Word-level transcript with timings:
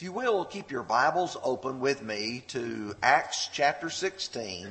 If 0.00 0.04
you 0.04 0.12
will, 0.12 0.46
keep 0.46 0.70
your 0.70 0.82
Bibles 0.82 1.36
open 1.42 1.78
with 1.78 2.02
me 2.02 2.42
to 2.48 2.94
Acts 3.02 3.50
chapter 3.52 3.90
16. 3.90 4.66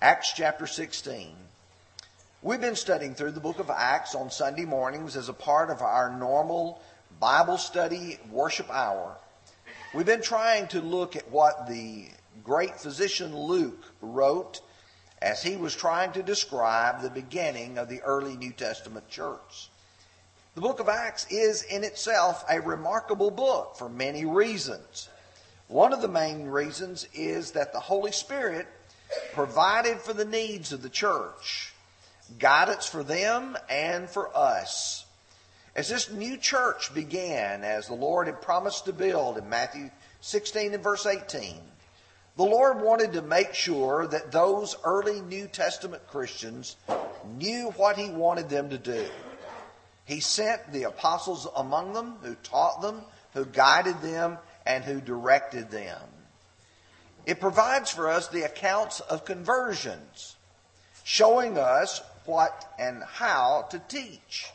Acts 0.00 0.32
chapter 0.32 0.66
16. 0.66 1.36
We've 2.40 2.62
been 2.62 2.76
studying 2.76 3.14
through 3.14 3.32
the 3.32 3.40
book 3.40 3.58
of 3.58 3.68
Acts 3.68 4.14
on 4.14 4.30
Sunday 4.30 4.64
mornings 4.64 5.16
as 5.16 5.28
a 5.28 5.34
part 5.34 5.68
of 5.68 5.82
our 5.82 6.16
normal 6.16 6.80
Bible 7.20 7.58
study 7.58 8.18
worship 8.30 8.70
hour. 8.70 9.18
We've 9.92 10.06
been 10.06 10.22
trying 10.22 10.68
to 10.68 10.80
look 10.80 11.14
at 11.14 11.30
what 11.30 11.68
the 11.68 12.08
great 12.42 12.80
physician 12.80 13.36
Luke 13.36 13.84
wrote 14.00 14.62
as 15.20 15.42
he 15.42 15.56
was 15.58 15.76
trying 15.76 16.12
to 16.12 16.22
describe 16.22 17.02
the 17.02 17.10
beginning 17.10 17.76
of 17.76 17.90
the 17.90 18.00
early 18.00 18.34
New 18.34 18.52
Testament 18.52 19.10
church. 19.10 19.68
The 20.54 20.60
book 20.60 20.78
of 20.78 20.88
Acts 20.88 21.26
is 21.30 21.64
in 21.64 21.82
itself 21.82 22.44
a 22.48 22.60
remarkable 22.60 23.32
book 23.32 23.74
for 23.76 23.88
many 23.88 24.24
reasons. 24.24 25.08
One 25.66 25.92
of 25.92 26.00
the 26.00 26.06
main 26.06 26.46
reasons 26.46 27.08
is 27.12 27.50
that 27.52 27.72
the 27.72 27.80
Holy 27.80 28.12
Spirit 28.12 28.68
provided 29.32 29.98
for 29.98 30.12
the 30.12 30.24
needs 30.24 30.72
of 30.72 30.80
the 30.80 30.88
church, 30.88 31.74
guidance 32.38 32.86
for 32.86 33.02
them 33.02 33.56
and 33.68 34.08
for 34.08 34.30
us. 34.36 35.06
As 35.74 35.88
this 35.88 36.12
new 36.12 36.36
church 36.36 36.94
began, 36.94 37.64
as 37.64 37.88
the 37.88 37.94
Lord 37.94 38.28
had 38.28 38.40
promised 38.40 38.84
to 38.84 38.92
build 38.92 39.36
in 39.36 39.48
Matthew 39.48 39.90
16 40.20 40.72
and 40.72 40.84
verse 40.84 41.04
18, 41.04 41.62
the 42.36 42.44
Lord 42.44 42.80
wanted 42.80 43.14
to 43.14 43.22
make 43.22 43.54
sure 43.54 44.06
that 44.06 44.30
those 44.30 44.76
early 44.84 45.20
New 45.20 45.48
Testament 45.48 46.06
Christians 46.06 46.76
knew 47.26 47.70
what 47.70 47.96
He 47.96 48.08
wanted 48.10 48.48
them 48.48 48.70
to 48.70 48.78
do. 48.78 49.04
He 50.04 50.20
sent 50.20 50.72
the 50.72 50.84
apostles 50.84 51.48
among 51.56 51.94
them 51.94 52.16
who 52.22 52.34
taught 52.36 52.82
them, 52.82 53.02
who 53.32 53.44
guided 53.44 54.00
them, 54.02 54.38
and 54.66 54.84
who 54.84 55.00
directed 55.00 55.70
them. 55.70 56.00
It 57.26 57.40
provides 57.40 57.90
for 57.90 58.08
us 58.08 58.28
the 58.28 58.42
accounts 58.42 59.00
of 59.00 59.24
conversions, 59.24 60.36
showing 61.04 61.58
us 61.58 62.02
what 62.26 62.72
and 62.78 63.02
how 63.02 63.66
to 63.70 63.78
teach. 63.78 64.50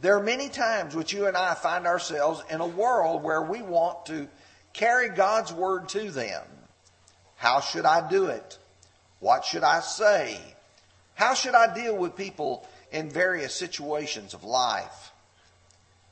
There 0.00 0.16
are 0.16 0.22
many 0.22 0.48
times 0.48 0.96
which 0.96 1.12
you 1.12 1.26
and 1.26 1.36
I 1.36 1.54
find 1.54 1.86
ourselves 1.86 2.42
in 2.50 2.60
a 2.60 2.66
world 2.66 3.22
where 3.22 3.42
we 3.42 3.62
want 3.62 4.06
to 4.06 4.28
carry 4.72 5.08
God's 5.08 5.52
word 5.52 5.88
to 5.90 6.10
them. 6.10 6.42
How 7.36 7.60
should 7.60 7.84
I 7.84 8.08
do 8.08 8.26
it? 8.26 8.58
What 9.20 9.44
should 9.44 9.62
I 9.62 9.80
say? 9.80 10.40
How 11.14 11.34
should 11.34 11.54
I 11.54 11.72
deal 11.72 11.96
with 11.96 12.16
people 12.16 12.66
in 12.92 13.10
various 13.10 13.54
situations 13.54 14.34
of 14.34 14.44
life. 14.44 15.12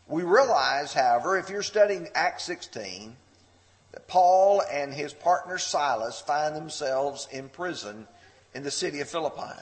We 0.08 0.24
realize, 0.24 0.92
however, 0.92 1.38
if 1.38 1.50
you're 1.50 1.62
studying 1.62 2.08
Acts 2.14 2.44
16, 2.44 3.14
that 3.92 4.08
Paul 4.08 4.62
and 4.70 4.92
his 4.92 5.12
partner 5.12 5.58
Silas 5.58 6.20
find 6.20 6.56
themselves 6.56 7.28
in 7.30 7.48
prison 7.48 8.08
in 8.54 8.62
the 8.62 8.70
city 8.70 9.00
of 9.00 9.08
Philippi. 9.08 9.60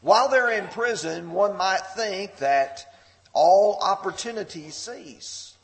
While 0.00 0.28
they're 0.28 0.52
in 0.52 0.68
prison, 0.68 1.32
one 1.32 1.56
might 1.56 1.86
think 1.94 2.36
that 2.38 2.86
all 3.32 3.78
opportunities 3.82 4.74
cease. 4.74 5.54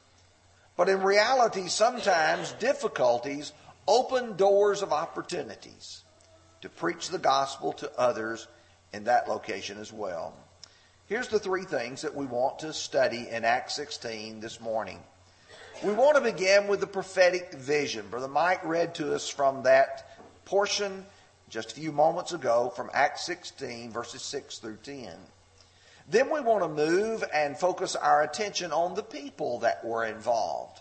But 0.76 0.90
in 0.90 1.02
reality, 1.02 1.68
sometimes 1.68 2.52
difficulties 2.52 3.52
open 3.88 4.36
doors 4.36 4.82
of 4.82 4.92
opportunities 4.92 6.02
to 6.60 6.68
preach 6.68 7.08
the 7.08 7.18
gospel 7.18 7.72
to 7.74 7.90
others 7.98 8.46
in 8.92 9.04
that 9.04 9.28
location 9.28 9.78
as 9.78 9.92
well. 9.92 10.34
Here's 11.08 11.28
the 11.28 11.38
three 11.38 11.62
things 11.62 12.02
that 12.02 12.16
we 12.16 12.26
want 12.26 12.58
to 12.58 12.72
study 12.72 13.28
in 13.30 13.44
Acts 13.44 13.76
16 13.76 14.40
this 14.40 14.60
morning. 14.60 14.98
We 15.84 15.92
want 15.92 16.16
to 16.16 16.20
begin 16.20 16.66
with 16.66 16.80
the 16.80 16.88
prophetic 16.88 17.54
vision. 17.54 18.08
Brother 18.10 18.26
Mike 18.26 18.64
read 18.64 18.96
to 18.96 19.14
us 19.14 19.28
from 19.28 19.62
that 19.62 20.18
portion 20.44 21.06
just 21.48 21.70
a 21.70 21.74
few 21.76 21.92
moments 21.92 22.32
ago 22.32 22.72
from 22.74 22.90
Acts 22.92 23.24
16, 23.24 23.92
verses 23.92 24.20
6 24.22 24.58
through 24.58 24.78
10. 24.82 25.12
Then 26.10 26.28
we 26.28 26.40
want 26.40 26.64
to 26.64 26.68
move 26.68 27.22
and 27.32 27.56
focus 27.56 27.94
our 27.94 28.24
attention 28.24 28.72
on 28.72 28.96
the 28.96 29.04
people 29.04 29.60
that 29.60 29.84
were 29.84 30.04
involved. 30.04 30.80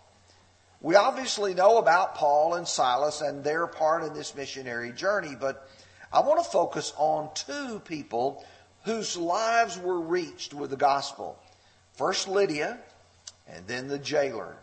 We 0.81 0.95
obviously 0.95 1.53
know 1.53 1.77
about 1.77 2.15
Paul 2.15 2.55
and 2.55 2.67
Silas 2.67 3.21
and 3.21 3.43
their 3.43 3.67
part 3.67 4.03
in 4.03 4.15
this 4.15 4.33
missionary 4.33 4.91
journey, 4.91 5.35
but 5.39 5.69
I 6.11 6.21
want 6.21 6.43
to 6.43 6.49
focus 6.49 6.93
on 6.97 7.29
two 7.35 7.79
people 7.85 8.43
whose 8.85 9.17
lives 9.17 9.77
were 9.79 9.99
reached 9.99 10.53
with 10.53 10.69
the 10.69 10.77
gospel. 10.77 11.37
First 11.93 12.27
Lydia, 12.27 12.77
and 13.47 13.67
then 13.67 13.87
the 13.87 13.99
jailer. 13.99 14.55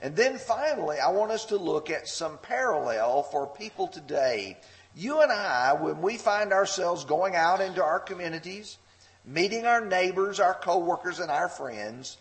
And 0.00 0.16
then 0.16 0.38
finally, 0.38 0.98
I 0.98 1.10
want 1.10 1.30
us 1.30 1.46
to 1.46 1.56
look 1.56 1.90
at 1.90 2.08
some 2.08 2.38
parallel 2.38 3.22
for 3.22 3.46
people 3.46 3.88
today. 3.88 4.58
You 4.96 5.22
and 5.22 5.32
I, 5.32 5.74
when 5.74 6.00
we 6.00 6.16
find 6.16 6.52
ourselves 6.52 7.04
going 7.04 7.36
out 7.36 7.60
into 7.60 7.82
our 7.82 8.00
communities, 8.00 8.78
meeting 9.24 9.66
our 9.66 9.84
neighbors, 9.84 10.40
our 10.40 10.54
coworkers, 10.54 11.20
and 11.20 11.30
our 11.30 11.48
friends, 11.48 12.18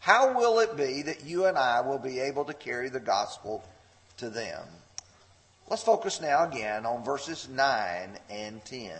how 0.00 0.38
will 0.38 0.60
it 0.60 0.76
be 0.76 1.02
that 1.02 1.24
you 1.24 1.46
and 1.46 1.58
I 1.58 1.80
will 1.80 1.98
be 1.98 2.20
able 2.20 2.44
to 2.46 2.54
carry 2.54 2.88
the 2.88 3.00
gospel 3.00 3.64
to 4.18 4.30
them? 4.30 4.64
Let's 5.68 5.82
focus 5.82 6.20
now 6.20 6.44
again 6.48 6.86
on 6.86 7.04
verses 7.04 7.48
9 7.48 8.18
and 8.30 8.64
10. 8.64 8.90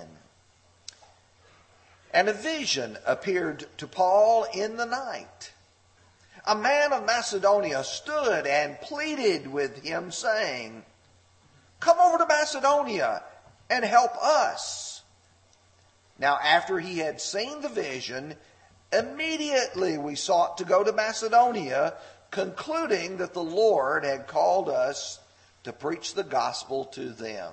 And 2.12 2.28
a 2.28 2.32
vision 2.32 2.96
appeared 3.06 3.66
to 3.78 3.86
Paul 3.86 4.44
in 4.54 4.76
the 4.76 4.86
night. 4.86 5.52
A 6.46 6.54
man 6.54 6.92
of 6.92 7.04
Macedonia 7.04 7.84
stood 7.84 8.46
and 8.46 8.80
pleaded 8.80 9.46
with 9.46 9.82
him, 9.82 10.10
saying, 10.10 10.84
Come 11.80 11.98
over 11.98 12.18
to 12.18 12.26
Macedonia 12.26 13.22
and 13.68 13.84
help 13.84 14.16
us. 14.16 15.02
Now, 16.18 16.38
after 16.42 16.78
he 16.78 16.98
had 16.98 17.20
seen 17.20 17.60
the 17.60 17.68
vision, 17.68 18.34
immediately 18.92 19.98
we 19.98 20.14
sought 20.14 20.58
to 20.58 20.64
go 20.64 20.82
to 20.82 20.92
Macedonia, 20.92 21.94
concluding 22.30 23.18
that 23.18 23.34
the 23.34 23.42
Lord 23.42 24.04
had 24.04 24.26
called 24.26 24.68
us 24.68 25.20
to 25.64 25.72
preach 25.72 26.14
the 26.14 26.24
gospel 26.24 26.86
to 26.86 27.10
them. 27.10 27.52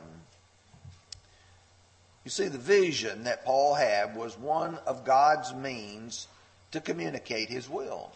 You 2.26 2.32
see, 2.32 2.48
the 2.48 2.58
vision 2.58 3.26
that 3.26 3.46
Paul 3.46 3.76
had 3.76 4.16
was 4.16 4.36
one 4.38 4.80
of 4.88 5.06
God's 5.06 5.54
means 5.54 6.28
to 6.72 6.82
communicate 6.82 7.50
his 7.50 7.70
will. 7.70 8.12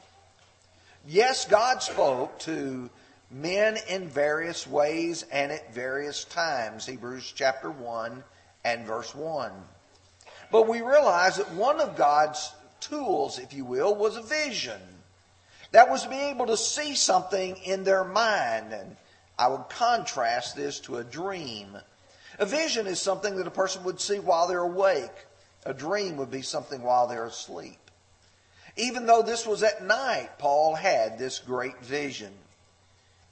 Yes, 1.08 1.46
God 1.46 1.84
spoke 1.84 2.40
to 2.40 2.90
men 3.30 3.78
in 3.88 4.10
various 4.10 4.66
ways 4.66 5.26
and 5.32 5.52
at 5.52 5.76
various 5.76 6.24
times. 6.26 6.88
Hebrews 6.88 7.32
chapter 7.36 7.70
1 7.70 8.24
and 8.66 8.88
verse 8.88 9.14
1. 9.14 9.52
But 10.52 10.68
we 10.68 10.82
realize 10.82 11.38
that 11.38 11.52
one 11.52 11.80
of 11.80 11.96
God's 11.96 12.52
tools, 12.80 13.38
if 13.38 13.54
you 13.54 13.64
will, 13.64 13.94
was 13.94 14.18
a 14.18 14.24
vision. 14.24 14.82
That 15.72 15.92
was 15.92 16.02
to 16.04 16.10
be 16.10 16.16
able 16.16 16.48
to 16.48 16.58
see 16.58 16.96
something 16.96 17.56
in 17.58 17.84
their 17.84 18.04
mind. 18.04 18.74
And 18.74 18.98
I 19.38 19.50
would 19.50 19.70
contrast 19.70 20.56
this 20.56 20.80
to 20.82 20.98
a 20.98 21.04
dream. 21.04 21.78
A 22.40 22.46
vision 22.46 22.88
is 22.88 23.02
something 23.02 23.36
that 23.36 23.48
a 23.48 23.52
person 23.52 23.84
would 23.84 24.00
see 24.00 24.20
while 24.20 24.48
they're 24.48 24.60
awake. 24.60 25.26
A 25.66 25.74
dream 25.74 26.16
would 26.18 26.32
be 26.32 26.42
something 26.42 26.82
while 26.82 27.08
they're 27.08 27.26
asleep. 27.26 27.78
Even 28.78 29.06
though 29.06 29.22
this 29.22 29.46
was 29.46 29.62
at 29.62 29.84
night, 29.84 30.30
Paul 30.40 30.74
had 30.74 31.20
this 31.20 31.40
great 31.40 31.78
vision. 31.82 32.32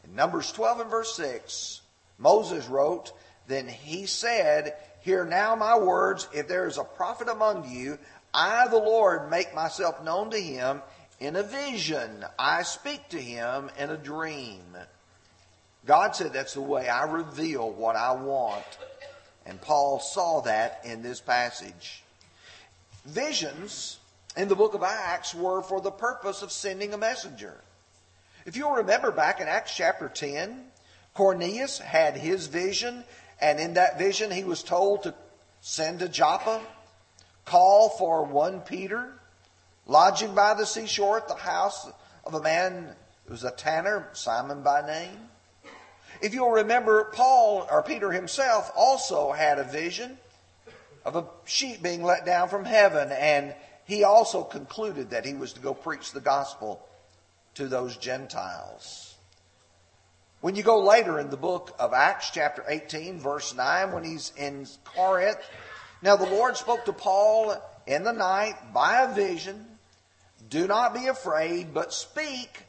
In 0.04 0.14
Numbers 0.14 0.52
12 0.52 0.82
and 0.82 0.90
verse 0.90 1.16
6, 1.16 1.82
Moses 2.18 2.68
wrote, 2.68 3.14
Then 3.48 3.70
he 3.70 4.06
said, 4.08 4.76
Hear 5.02 5.24
now 5.24 5.56
my 5.56 5.78
words. 5.78 6.28
If 6.34 6.50
there 6.50 6.68
is 6.68 6.78
a 6.78 6.84
prophet 6.84 7.30
among 7.30 7.70
you, 7.70 7.98
I, 8.34 8.68
the 8.68 8.78
Lord, 8.78 9.32
make 9.32 9.56
myself 9.56 10.04
known 10.04 10.32
to 10.32 10.38
him 10.38 10.82
in 11.22 11.38
a 11.38 11.44
vision. 11.44 12.26
I 12.38 12.64
speak 12.64 13.08
to 13.10 13.22
him 13.22 13.70
in 13.80 13.90
a 13.90 13.98
dream. 13.98 14.76
God 15.86 16.16
said 16.16 16.34
that's 16.34 16.54
the 16.54 16.62
way 16.62 16.90
I 16.90 17.04
reveal 17.04 17.72
what 17.72 17.96
I 17.96 18.12
want. 18.14 18.66
And 19.46 19.62
Paul 19.62 20.00
saw 20.00 20.42
that 20.42 20.82
in 20.84 21.02
this 21.02 21.22
passage. 21.22 22.04
Visions 23.06 24.00
in 24.36 24.50
the 24.50 24.56
book 24.56 24.74
of 24.74 24.84
Acts 24.84 25.34
were 25.34 25.62
for 25.62 25.80
the 25.80 25.92
purpose 25.92 26.42
of 26.42 26.52
sending 26.52 26.94
a 26.94 26.98
messenger. 26.98 27.62
If 28.46 28.56
you'll 28.56 28.72
remember 28.72 29.12
back 29.12 29.40
in 29.40 29.48
Acts 29.48 29.76
chapter 29.76 30.10
10, 30.10 30.66
Cornelius 31.14 31.80
had 31.80 32.16
his 32.16 32.48
vision, 32.48 33.04
and 33.42 33.60
in 33.60 33.74
that 33.74 33.98
vision 33.98 34.30
he 34.30 34.44
was 34.44 34.64
told 34.64 35.04
to 35.04 35.16
send 35.62 36.00
to 36.00 36.10
Joppa, 36.10 36.62
call 37.46 37.90
for 37.90 38.24
one 38.24 38.62
Peter, 38.62 39.14
lodging 39.86 40.36
by 40.36 40.54
the 40.54 40.66
seashore 40.66 41.18
at 41.18 41.28
the 41.28 41.36
house 41.36 41.90
of 42.26 42.34
a 42.34 42.42
man 42.42 42.90
who 43.26 43.32
was 43.32 43.44
a 43.44 43.52
tanner, 43.52 44.10
Simon 44.14 44.62
by 44.62 44.86
name. 44.86 45.30
If 46.22 46.34
you'll 46.34 46.52
remember, 46.52 47.06
Paul 47.06 47.68
or 47.70 47.84
Peter 47.84 48.12
himself 48.12 48.72
also 48.76 49.32
had 49.32 49.60
a 49.60 49.64
vision 49.64 50.18
of 51.06 51.16
a 51.16 51.26
sheep 51.46 51.82
being 51.82 52.04
let 52.04 52.26
down 52.26 52.50
from 52.50 52.66
heaven, 52.66 53.12
and 53.12 53.56
he 53.86 54.04
also 54.04 54.44
concluded 54.44 55.12
that 55.12 55.26
he 55.26 55.34
was 55.34 55.54
to 55.54 55.60
go 55.60 55.74
preach 55.74 56.12
the 56.12 56.20
gospel 56.20 56.86
to 57.56 57.68
those 57.68 57.96
Gentiles. 57.98 59.16
When 60.42 60.56
you 60.56 60.64
go 60.64 60.80
later 60.80 61.20
in 61.20 61.30
the 61.30 61.38
book 61.38 61.76
of 61.80 61.94
Acts, 61.94 62.30
chapter 62.32 62.64
18, 62.68 63.20
verse 63.20 63.56
9, 63.56 63.92
when 63.92 64.04
he's 64.04 64.34
in 64.38 64.68
Corinth, 64.84 65.40
now 66.02 66.16
the 66.16 66.30
Lord 66.30 66.58
spoke 66.58 66.86
to 66.86 66.94
Paul 66.94 67.56
in 67.88 68.04
the 68.04 68.12
night 68.12 68.74
by 68.74 69.02
a 69.02 69.14
vision. 69.16 69.66
Do 70.50 70.68
not 70.68 70.94
be 70.94 71.08
afraid, 71.08 71.74
but 71.74 71.94
speak 71.94 72.64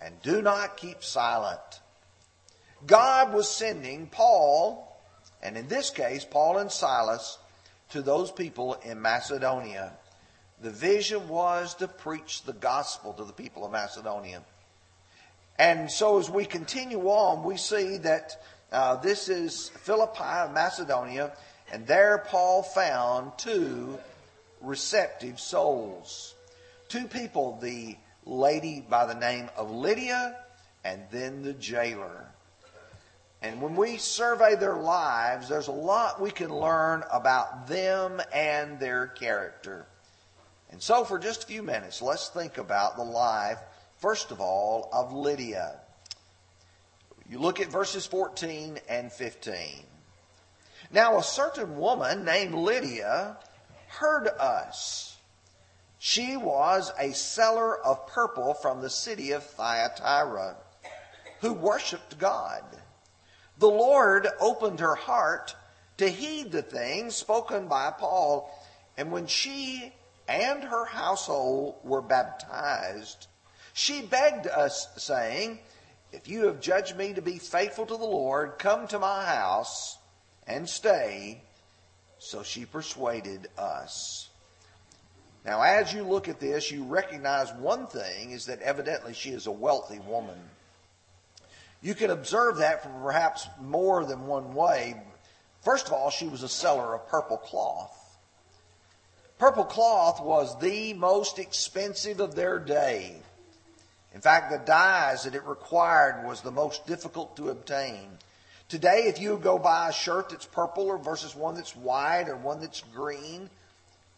and 0.00 0.14
do 0.22 0.40
not 0.40 0.76
keep 0.76 1.04
silent. 1.04 1.79
God 2.86 3.32
was 3.32 3.48
sending 3.48 4.06
Paul, 4.06 5.00
and 5.42 5.56
in 5.56 5.68
this 5.68 5.90
case, 5.90 6.24
Paul 6.24 6.58
and 6.58 6.70
Silas, 6.70 7.38
to 7.90 8.02
those 8.02 8.30
people 8.30 8.74
in 8.84 9.00
Macedonia. 9.02 9.92
The 10.62 10.70
vision 10.70 11.28
was 11.28 11.74
to 11.76 11.88
preach 11.88 12.42
the 12.42 12.52
gospel 12.52 13.12
to 13.14 13.24
the 13.24 13.32
people 13.32 13.64
of 13.64 13.72
Macedonia. 13.72 14.42
And 15.58 15.90
so 15.90 16.18
as 16.18 16.30
we 16.30 16.44
continue 16.44 17.08
on, 17.08 17.44
we 17.44 17.56
see 17.56 17.98
that 17.98 18.42
uh, 18.72 18.96
this 18.96 19.28
is 19.28 19.70
Philippi 19.70 20.52
Macedonia, 20.52 21.32
and 21.72 21.86
there 21.86 22.24
Paul 22.28 22.62
found 22.62 23.32
two 23.36 23.98
receptive 24.60 25.40
souls. 25.40 26.34
Two 26.88 27.06
people, 27.06 27.58
the 27.60 27.96
lady 28.24 28.84
by 28.88 29.06
the 29.06 29.14
name 29.14 29.50
of 29.56 29.70
Lydia 29.70 30.36
and 30.84 31.02
then 31.10 31.42
the 31.42 31.52
jailer. 31.52 32.26
And 33.42 33.62
when 33.62 33.74
we 33.74 33.96
survey 33.96 34.54
their 34.54 34.76
lives, 34.76 35.48
there's 35.48 35.68
a 35.68 35.72
lot 35.72 36.20
we 36.20 36.30
can 36.30 36.50
learn 36.50 37.04
about 37.10 37.66
them 37.66 38.20
and 38.34 38.78
their 38.78 39.06
character. 39.06 39.86
And 40.70 40.82
so, 40.82 41.04
for 41.04 41.18
just 41.18 41.44
a 41.44 41.46
few 41.46 41.62
minutes, 41.62 42.02
let's 42.02 42.28
think 42.28 42.58
about 42.58 42.96
the 42.96 43.02
life, 43.02 43.58
first 43.98 44.30
of 44.30 44.40
all, 44.40 44.88
of 44.92 45.12
Lydia. 45.12 45.80
You 47.28 47.38
look 47.38 47.60
at 47.60 47.68
verses 47.68 48.06
14 48.06 48.78
and 48.88 49.10
15. 49.10 49.84
Now, 50.92 51.18
a 51.18 51.22
certain 51.22 51.78
woman 51.78 52.24
named 52.24 52.54
Lydia 52.54 53.36
heard 53.88 54.28
us. 54.28 55.16
She 55.98 56.36
was 56.36 56.92
a 56.98 57.12
seller 57.12 57.78
of 57.78 58.06
purple 58.06 58.54
from 58.54 58.80
the 58.80 58.90
city 58.90 59.32
of 59.32 59.44
Thyatira 59.44 60.56
who 61.40 61.52
worshiped 61.52 62.18
God. 62.18 62.64
The 63.60 63.68
Lord 63.68 64.26
opened 64.40 64.80
her 64.80 64.94
heart 64.94 65.54
to 65.98 66.08
heed 66.08 66.50
the 66.50 66.62
things 66.62 67.14
spoken 67.14 67.68
by 67.68 67.90
Paul, 67.90 68.50
and 68.96 69.12
when 69.12 69.26
she 69.26 69.92
and 70.26 70.64
her 70.64 70.86
household 70.86 71.74
were 71.84 72.00
baptized, 72.00 73.26
she 73.74 74.00
begged 74.00 74.46
us, 74.46 74.88
saying, 74.96 75.58
If 76.10 76.26
you 76.26 76.46
have 76.46 76.62
judged 76.62 76.96
me 76.96 77.12
to 77.12 77.20
be 77.20 77.38
faithful 77.38 77.84
to 77.84 77.96
the 77.98 78.02
Lord, 78.02 78.58
come 78.58 78.88
to 78.88 78.98
my 78.98 79.26
house 79.26 79.98
and 80.46 80.66
stay. 80.66 81.42
So 82.18 82.42
she 82.42 82.64
persuaded 82.64 83.48
us. 83.58 84.30
Now, 85.44 85.60
as 85.60 85.92
you 85.92 86.02
look 86.02 86.28
at 86.28 86.40
this, 86.40 86.70
you 86.70 86.84
recognize 86.84 87.52
one 87.52 87.86
thing 87.88 88.30
is 88.30 88.46
that 88.46 88.62
evidently 88.62 89.12
she 89.12 89.30
is 89.30 89.46
a 89.46 89.52
wealthy 89.52 89.98
woman. 89.98 90.38
You 91.82 91.94
can 91.94 92.10
observe 92.10 92.58
that 92.58 92.82
from 92.82 93.00
perhaps 93.00 93.46
more 93.60 94.04
than 94.04 94.26
one 94.26 94.54
way. 94.54 95.00
First 95.62 95.86
of 95.86 95.92
all, 95.92 96.10
she 96.10 96.28
was 96.28 96.42
a 96.42 96.48
seller 96.48 96.94
of 96.94 97.08
purple 97.08 97.38
cloth. 97.38 97.96
Purple 99.38 99.64
cloth 99.64 100.22
was 100.22 100.58
the 100.60 100.92
most 100.94 101.38
expensive 101.38 102.20
of 102.20 102.34
their 102.34 102.58
day. 102.58 103.16
In 104.14 104.20
fact, 104.20 104.50
the 104.50 104.58
dyes 104.58 105.24
that 105.24 105.34
it 105.34 105.44
required 105.44 106.26
was 106.26 106.42
the 106.42 106.50
most 106.50 106.86
difficult 106.86 107.36
to 107.36 107.48
obtain. 107.48 108.18
Today, 108.68 109.04
if 109.06 109.18
you 109.18 109.38
go 109.38 109.58
buy 109.58 109.88
a 109.88 109.92
shirt 109.92 110.28
that's 110.28 110.46
purple 110.46 110.84
or 110.84 110.98
versus 110.98 111.34
one 111.34 111.54
that's 111.54 111.74
white 111.74 112.28
or 112.28 112.36
one 112.36 112.60
that's 112.60 112.82
green, 112.94 113.48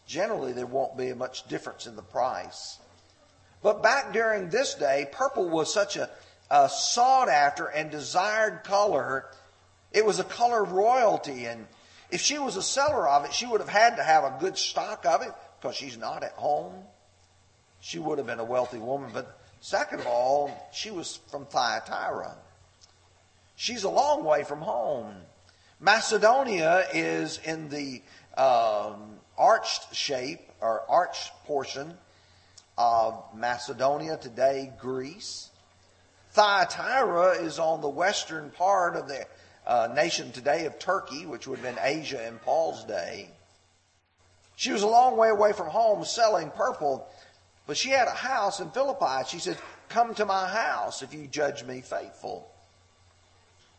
generally 0.05 0.51
there 0.51 0.65
won't 0.65 0.97
be 0.97 1.13
much 1.13 1.47
difference 1.47 1.87
in 1.87 1.95
the 1.95 2.01
price. 2.01 2.79
But 3.61 3.81
back 3.81 4.11
during 4.11 4.49
this 4.49 4.73
day, 4.73 5.07
purple 5.11 5.47
was 5.47 5.73
such 5.73 5.95
a, 5.95 6.09
a 6.53 6.69
sought 6.69 7.29
after 7.29 7.65
and 7.65 7.89
desired 7.89 8.63
color. 8.63 9.25
It 9.91 10.05
was 10.05 10.19
a 10.19 10.23
color 10.23 10.63
of 10.63 10.71
royalty 10.71 11.45
and 11.45 11.65
if 12.11 12.21
she 12.21 12.37
was 12.37 12.57
a 12.57 12.61
seller 12.61 13.09
of 13.09 13.25
it, 13.25 13.33
she 13.33 13.47
would 13.47 13.59
have 13.59 13.69
had 13.69 13.95
to 13.95 14.03
have 14.03 14.23
a 14.23 14.37
good 14.39 14.55
stock 14.55 15.03
of 15.03 15.23
it 15.23 15.31
because 15.59 15.75
she's 15.75 15.97
not 15.97 16.23
at 16.23 16.33
home. 16.33 16.75
She 17.81 17.97
would 17.97 18.19
have 18.19 18.27
been 18.27 18.39
a 18.39 18.43
wealthy 18.43 18.77
woman. 18.77 19.09
But 19.11 19.35
second 19.61 20.01
of 20.01 20.05
all, 20.05 20.69
she 20.71 20.91
was 20.91 21.19
from 21.31 21.47
Thyatira. 21.47 22.35
She's 23.55 23.83
a 23.83 23.89
long 23.89 24.23
way 24.23 24.43
from 24.43 24.61
home. 24.61 25.15
Macedonia 25.79 26.85
is 26.93 27.39
in 27.43 27.69
the 27.69 28.03
um, 28.37 29.17
arched 29.35 29.95
shape 29.95 30.41
or 30.61 30.83
arch 30.87 31.31
portion 31.45 31.95
of 32.77 33.23
Macedonia, 33.35 34.17
today 34.17 34.71
Greece. 34.79 35.49
Thyatira 36.33 37.43
is 37.43 37.59
on 37.59 37.81
the 37.81 37.89
western 37.89 38.49
part 38.49 38.95
of 38.95 39.07
the 39.07 39.25
uh, 39.67 39.89
nation 39.93 40.31
today 40.31 40.65
of 40.65 40.79
Turkey, 40.79 41.27
which 41.27 41.47
would 41.47 41.59
have 41.59 41.75
been 41.75 41.83
Asia 41.83 42.27
in 42.27 42.39
Paul's 42.39 42.83
day. 42.85 43.29
She 44.55 44.71
was 44.71 44.81
a 44.81 44.87
long 44.87 45.15
way 45.15 45.29
away 45.29 45.53
from 45.53 45.67
home 45.67 46.03
selling 46.03 46.49
purple, 46.49 47.07
but 47.67 47.77
she 47.77 47.89
had 47.89 48.07
a 48.07 48.11
house 48.11 48.59
in 48.59 48.71
Philippi. 48.71 49.27
She 49.27 49.37
said, 49.37 49.59
Come 49.89 50.15
to 50.15 50.25
my 50.25 50.47
house 50.47 51.03
if 51.03 51.13
you 51.13 51.27
judge 51.27 51.63
me 51.63 51.81
faithful. 51.81 52.49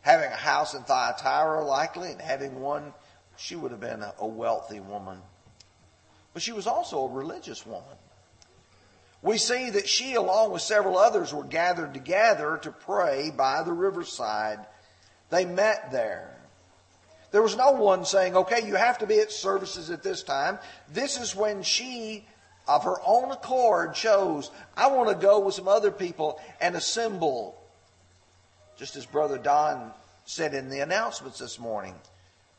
Having 0.01 0.31
a 0.31 0.37
house 0.37 0.73
in 0.73 0.83
Thyatira, 0.83 1.65
likely, 1.65 2.11
and 2.11 2.21
having 2.21 2.61
one, 2.61 2.93
she 3.35 3.57
would 3.57 3.71
have 3.71 3.81
been 3.81 4.03
a 4.17 4.27
wealthy 4.27 4.79
woman. 4.79 5.17
But 6.33 6.41
she 6.41 6.53
was 6.53 6.67
also 6.67 7.05
a 7.05 7.11
religious 7.11 7.65
woman. 7.65 7.97
We 9.25 9.39
see 9.39 9.71
that 9.71 9.89
she, 9.89 10.13
along 10.13 10.51
with 10.51 10.61
several 10.61 10.99
others, 10.99 11.33
were 11.33 11.43
gathered 11.43 11.95
together 11.95 12.59
to 12.61 12.69
pray 12.71 13.31
by 13.35 13.63
the 13.63 13.73
riverside 13.73 14.59
they 15.31 15.45
met 15.45 15.91
there. 15.91 16.37
There 17.31 17.41
was 17.41 17.57
no 17.57 17.71
one 17.71 18.05
saying, 18.05 18.37
okay, 18.37 18.67
you 18.67 18.75
have 18.75 18.99
to 18.99 19.07
be 19.07 19.19
at 19.19 19.31
services 19.31 19.89
at 19.89 20.03
this 20.03 20.21
time. 20.21 20.59
This 20.93 21.19
is 21.19 21.35
when 21.35 21.63
she, 21.63 22.23
of 22.67 22.83
her 22.83 22.97
own 23.03 23.31
accord, 23.31 23.95
chose, 23.95 24.51
I 24.77 24.91
want 24.91 25.09
to 25.09 25.15
go 25.15 25.39
with 25.39 25.55
some 25.55 25.67
other 25.67 25.89
people 25.89 26.39
and 26.61 26.75
assemble. 26.75 27.59
Just 28.77 28.95
as 28.95 29.07
Brother 29.07 29.39
Don 29.39 29.91
said 30.25 30.53
in 30.53 30.69
the 30.69 30.81
announcements 30.81 31.39
this 31.39 31.57
morning. 31.57 31.95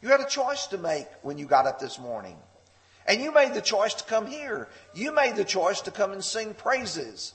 You 0.03 0.09
had 0.09 0.21
a 0.21 0.27
choice 0.27 0.67
to 0.67 0.79
make 0.79 1.07
when 1.23 1.39
you 1.39 1.47
got 1.47 1.69
up 1.69 1.79
this 1.79 2.01
morning. 2.01 2.37
And 3.07 3.21
you 3.21 3.33
made 3.33 3.55
the 3.55 3.61
choice 3.61 3.95
to 3.95 4.05
come 4.05 4.27
here. 4.27 4.69
You 4.95 5.13
made 5.13 5.37
the 5.37 5.45
choice 5.45 5.81
to 5.83 5.91
come 5.91 6.13
and 6.13 6.25
sing 6.25 6.55
praises. 6.55 7.35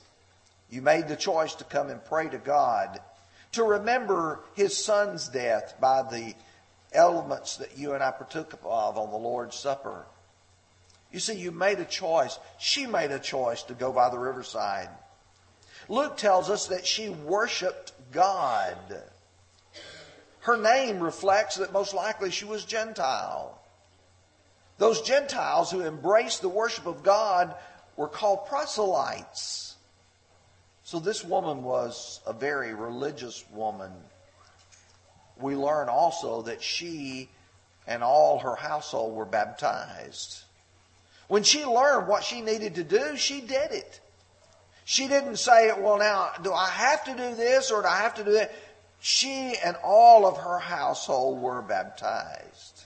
You 0.70 0.82
made 0.82 1.08
the 1.08 1.16
choice 1.16 1.56
to 1.56 1.64
come 1.64 1.90
and 1.90 2.04
pray 2.04 2.30
to 2.30 2.38
God 2.38 3.00
to 3.54 3.64
remember 3.64 4.40
his 4.54 4.78
son's 4.78 5.28
death 5.28 5.76
by 5.80 6.02
the 6.04 6.34
elements 6.94 7.58
that 7.58 7.78
you 7.78 7.94
and 7.94 8.04
I 8.04 8.12
partook 8.12 8.54
of 8.54 8.98
on 8.98 9.12
the 9.12 9.18
Lord's 9.18 9.56
Supper. 9.56 10.06
You 11.12 11.20
see, 11.20 11.38
you 11.38 11.52
made 11.52 11.80
a 11.80 11.86
choice. 11.86 12.40
She 12.58 12.86
made 12.86 13.12
a 13.12 13.20
choice 13.20 13.64
to 13.64 13.74
go 13.74 13.92
by 13.92 14.10
the 14.10 14.20
riverside. 14.20 14.90
Luke 15.90 16.16
tells 16.16 16.50
us 16.50 16.68
that 16.68 16.86
she 16.86 17.10
worshiped 17.10 17.92
God. 18.12 18.78
Her 20.42 20.58
name 20.58 21.02
reflects 21.02 21.58
that 21.58 21.74
most 21.74 21.94
likely 21.94 22.32
she 22.32 22.46
was 22.46 22.64
Gentile. 22.64 23.61
Those 24.82 25.04
Gentiles 25.04 25.70
who 25.70 25.84
embraced 25.84 26.42
the 26.42 26.50
worship 26.50 26.88
of 26.88 27.04
God 27.04 27.54
were 27.98 28.08
called 28.08 28.48
proselytes. 28.48 29.76
So 30.82 31.00
this 31.00 31.24
woman 31.24 31.62
was 31.62 32.20
a 32.26 32.34
very 32.34 32.74
religious 32.74 33.46
woman. 33.54 33.92
We 35.40 35.56
learn 35.56 35.88
also 35.88 36.42
that 36.42 36.64
she 36.64 37.30
and 37.86 38.02
all 38.02 38.40
her 38.40 38.56
household 38.56 39.14
were 39.14 39.26
baptized. 39.26 40.46
When 41.28 41.44
she 41.44 41.64
learned 41.64 42.08
what 42.08 42.24
she 42.24 42.42
needed 42.42 42.74
to 42.74 42.84
do, 42.84 43.18
she 43.18 43.40
did 43.40 43.74
it. 43.74 44.00
She 44.84 45.08
didn't 45.08 45.38
say, 45.38 45.72
well, 45.78 46.00
now, 46.00 46.32
do 46.42 46.52
I 46.52 46.70
have 46.70 47.04
to 47.04 47.12
do 47.12 47.36
this 47.36 47.70
or 47.70 47.84
do 47.84 47.88
I 47.88 47.98
have 47.98 48.16
to 48.16 48.24
do 48.24 48.32
that? 48.32 48.52
She 49.00 49.54
and 49.64 49.76
all 49.84 50.26
of 50.26 50.38
her 50.38 50.58
household 50.58 51.40
were 51.40 51.62
baptized. 51.62 52.81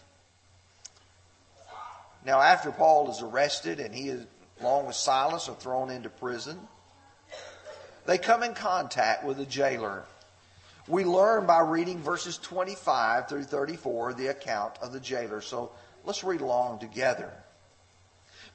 Now, 2.26 2.42
after 2.42 2.72
Paul 2.72 3.12
is 3.12 3.22
arrested 3.22 3.80
and 3.80 3.94
he, 3.94 4.18
along 4.60 4.88
with 4.88 4.96
Silas, 4.96 5.48
are 5.48 5.56
thrown 5.56 5.92
into 5.92 6.10
prison, 6.10 6.60
they 8.08 8.18
come 8.18 8.42
in 8.42 8.56
contact 8.56 9.24
with 9.24 9.40
a 9.40 9.46
jailer. 9.46 10.06
We 10.88 11.04
learn 11.04 11.46
by 11.46 11.60
reading 11.62 12.00
verses 12.02 12.38
25 12.40 13.30
through 13.30 13.44
34 13.44 14.14
the 14.14 14.28
account 14.28 14.74
of 14.82 14.92
the 14.92 15.00
jailer. 15.00 15.42
So 15.42 15.72
let's 16.04 16.24
read 16.24 16.42
along 16.42 16.80
together. 16.80 17.32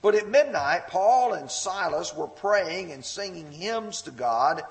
But 0.03 0.17
at 0.17 0.29
midnight, 0.29 0.89
Paul 0.89 1.35
and 1.35 1.50
Silas 1.50 2.15
were 2.15 2.27
praying 2.27 2.91
and 2.91 3.05
singing 3.05 3.53
hymns 3.53 4.03
to 4.03 4.11
God, 4.11 4.62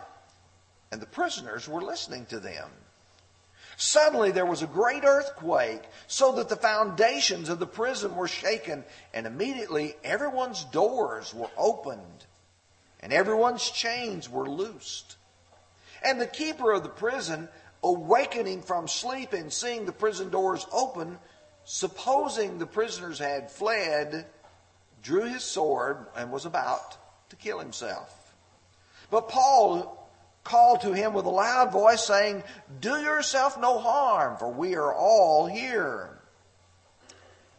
and 0.92 1.02
the 1.02 1.06
prisoners 1.06 1.70
were 1.70 1.82
listening 1.82 2.26
to 2.28 2.40
them. 2.40 2.70
Suddenly 3.80 4.32
there 4.32 4.46
was 4.46 4.62
a 4.62 4.68
great 4.68 5.06
earthquake, 5.06 5.84
so 6.06 6.34
that 6.34 6.50
the 6.50 6.58
foundations 6.58 7.48
of 7.48 7.60
the 7.60 7.66
prison 7.66 8.14
were 8.14 8.28
shaken, 8.28 8.84
and 9.14 9.26
immediately 9.26 9.96
everyone's 10.04 10.66
doors 10.66 11.34
were 11.34 11.50
opened, 11.58 12.26
and 13.00 13.14
everyone's 13.14 13.72
chains 13.72 14.28
were 14.28 14.50
loosed. 14.50 15.16
And 16.04 16.20
the 16.20 16.28
keeper 16.28 16.74
of 16.74 16.84
the 16.84 16.90
prison, 16.90 17.48
awakening 17.82 18.64
from 18.64 18.90
sleep 18.90 19.32
and 19.32 19.52
seeing 19.52 19.86
the 19.86 19.94
prison 19.94 20.30
doors 20.30 20.68
open, 20.74 21.18
supposing 21.64 22.58
the 22.60 22.66
prisoners 22.66 23.20
had 23.20 23.50
fled, 23.50 24.26
drew 25.02 25.24
his 25.24 25.46
sword 25.46 26.06
and 26.18 26.34
was 26.34 26.46
about 26.46 26.98
to 27.30 27.38
kill 27.38 27.60
himself. 27.60 28.36
But 29.10 29.30
Paul 29.30 29.99
called 30.50 30.82
to 30.82 30.94
him 30.94 31.14
with 31.14 31.26
a 31.26 31.30
loud 31.30 31.72
voice, 31.72 32.04
saying, 32.04 32.44
Do 32.82 33.00
yourself 33.00 33.60
no 33.60 33.78
harm, 33.78 34.38
for 34.38 34.52
we 34.52 34.76
are 34.76 34.94
all 34.94 35.46
here. 35.46 36.18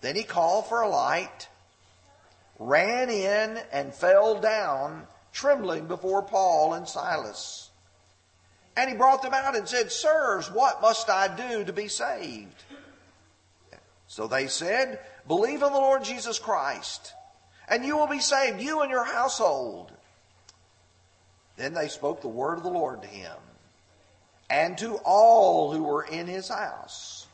Then 0.01 0.17
he 0.17 0.25
called 0.25 0.67
for 0.67 0.81
a 0.81 0.89
light, 0.89 1.49
ran 2.59 3.09
in, 3.09 3.61
and 3.73 3.95
fell 3.95 4.41
down, 4.41 5.07
trembling 5.33 5.87
before 5.87 6.23
Paul 6.23 6.75
and 6.75 6.89
Silas. 6.89 7.71
And 8.77 8.91
he 8.91 8.97
brought 8.97 9.23
them 9.23 9.35
out 9.35 9.57
and 9.57 9.69
said, 9.69 9.93
Sirs, 9.93 10.51
what 10.51 10.83
must 10.83 11.09
I 11.09 11.29
do 11.29 11.65
to 11.65 11.73
be 11.73 11.87
saved? 11.87 12.65
So 14.09 14.27
they 14.27 14.49
said, 14.49 14.99
Believe 15.29 15.63
in 15.63 15.73
the 15.73 15.79
Lord 15.79 16.03
Jesus 16.03 16.41
Christ, 16.41 17.13
and 17.69 17.85
you 17.85 17.97
will 17.97 18.09
be 18.09 18.19
saved, 18.19 18.61
you 18.61 18.81
and 18.81 18.91
your 18.91 19.05
household. 19.05 19.93
Then 21.61 21.75
they 21.75 21.89
spoke 21.89 22.23
the 22.23 22.29
word 22.29 22.57
of 22.57 22.63
the 22.65 22.71
Lord 22.71 23.03
to 23.03 23.09
him 23.09 23.37
and 24.49 24.79
to 24.79 24.95
all 25.05 25.71
who 25.71 25.83
were 25.83 26.05
in 26.05 26.27
his 26.27 26.49
house. 26.49 27.27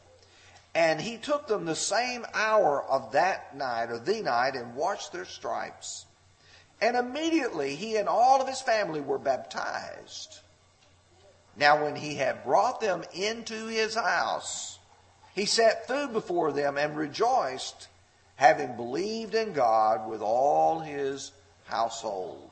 And 0.74 1.00
he 1.00 1.16
took 1.16 1.46
them 1.46 1.64
the 1.64 1.76
same 1.76 2.26
hour 2.34 2.82
of 2.82 3.12
that 3.12 3.56
night, 3.56 3.88
or 3.88 4.00
the 4.00 4.22
night, 4.22 4.56
and 4.56 4.74
washed 4.74 5.12
their 5.12 5.26
stripes. 5.26 6.06
And 6.80 6.96
immediately 6.96 7.76
he 7.76 7.98
and 7.98 8.08
all 8.08 8.42
of 8.42 8.48
his 8.48 8.60
family 8.60 9.00
were 9.00 9.16
baptized. 9.16 10.40
Now, 11.56 11.84
when 11.84 11.94
he 11.94 12.16
had 12.16 12.42
brought 12.42 12.80
them 12.80 13.04
into 13.14 13.68
his 13.68 13.94
house, 13.94 14.80
he 15.36 15.46
set 15.46 15.86
food 15.86 16.12
before 16.12 16.50
them 16.50 16.76
and 16.76 16.96
rejoiced, 16.96 17.86
having 18.34 18.74
believed 18.74 19.36
in 19.36 19.52
God 19.52 20.10
with 20.10 20.20
all 20.20 20.80
his 20.80 21.30
household. 21.66 22.45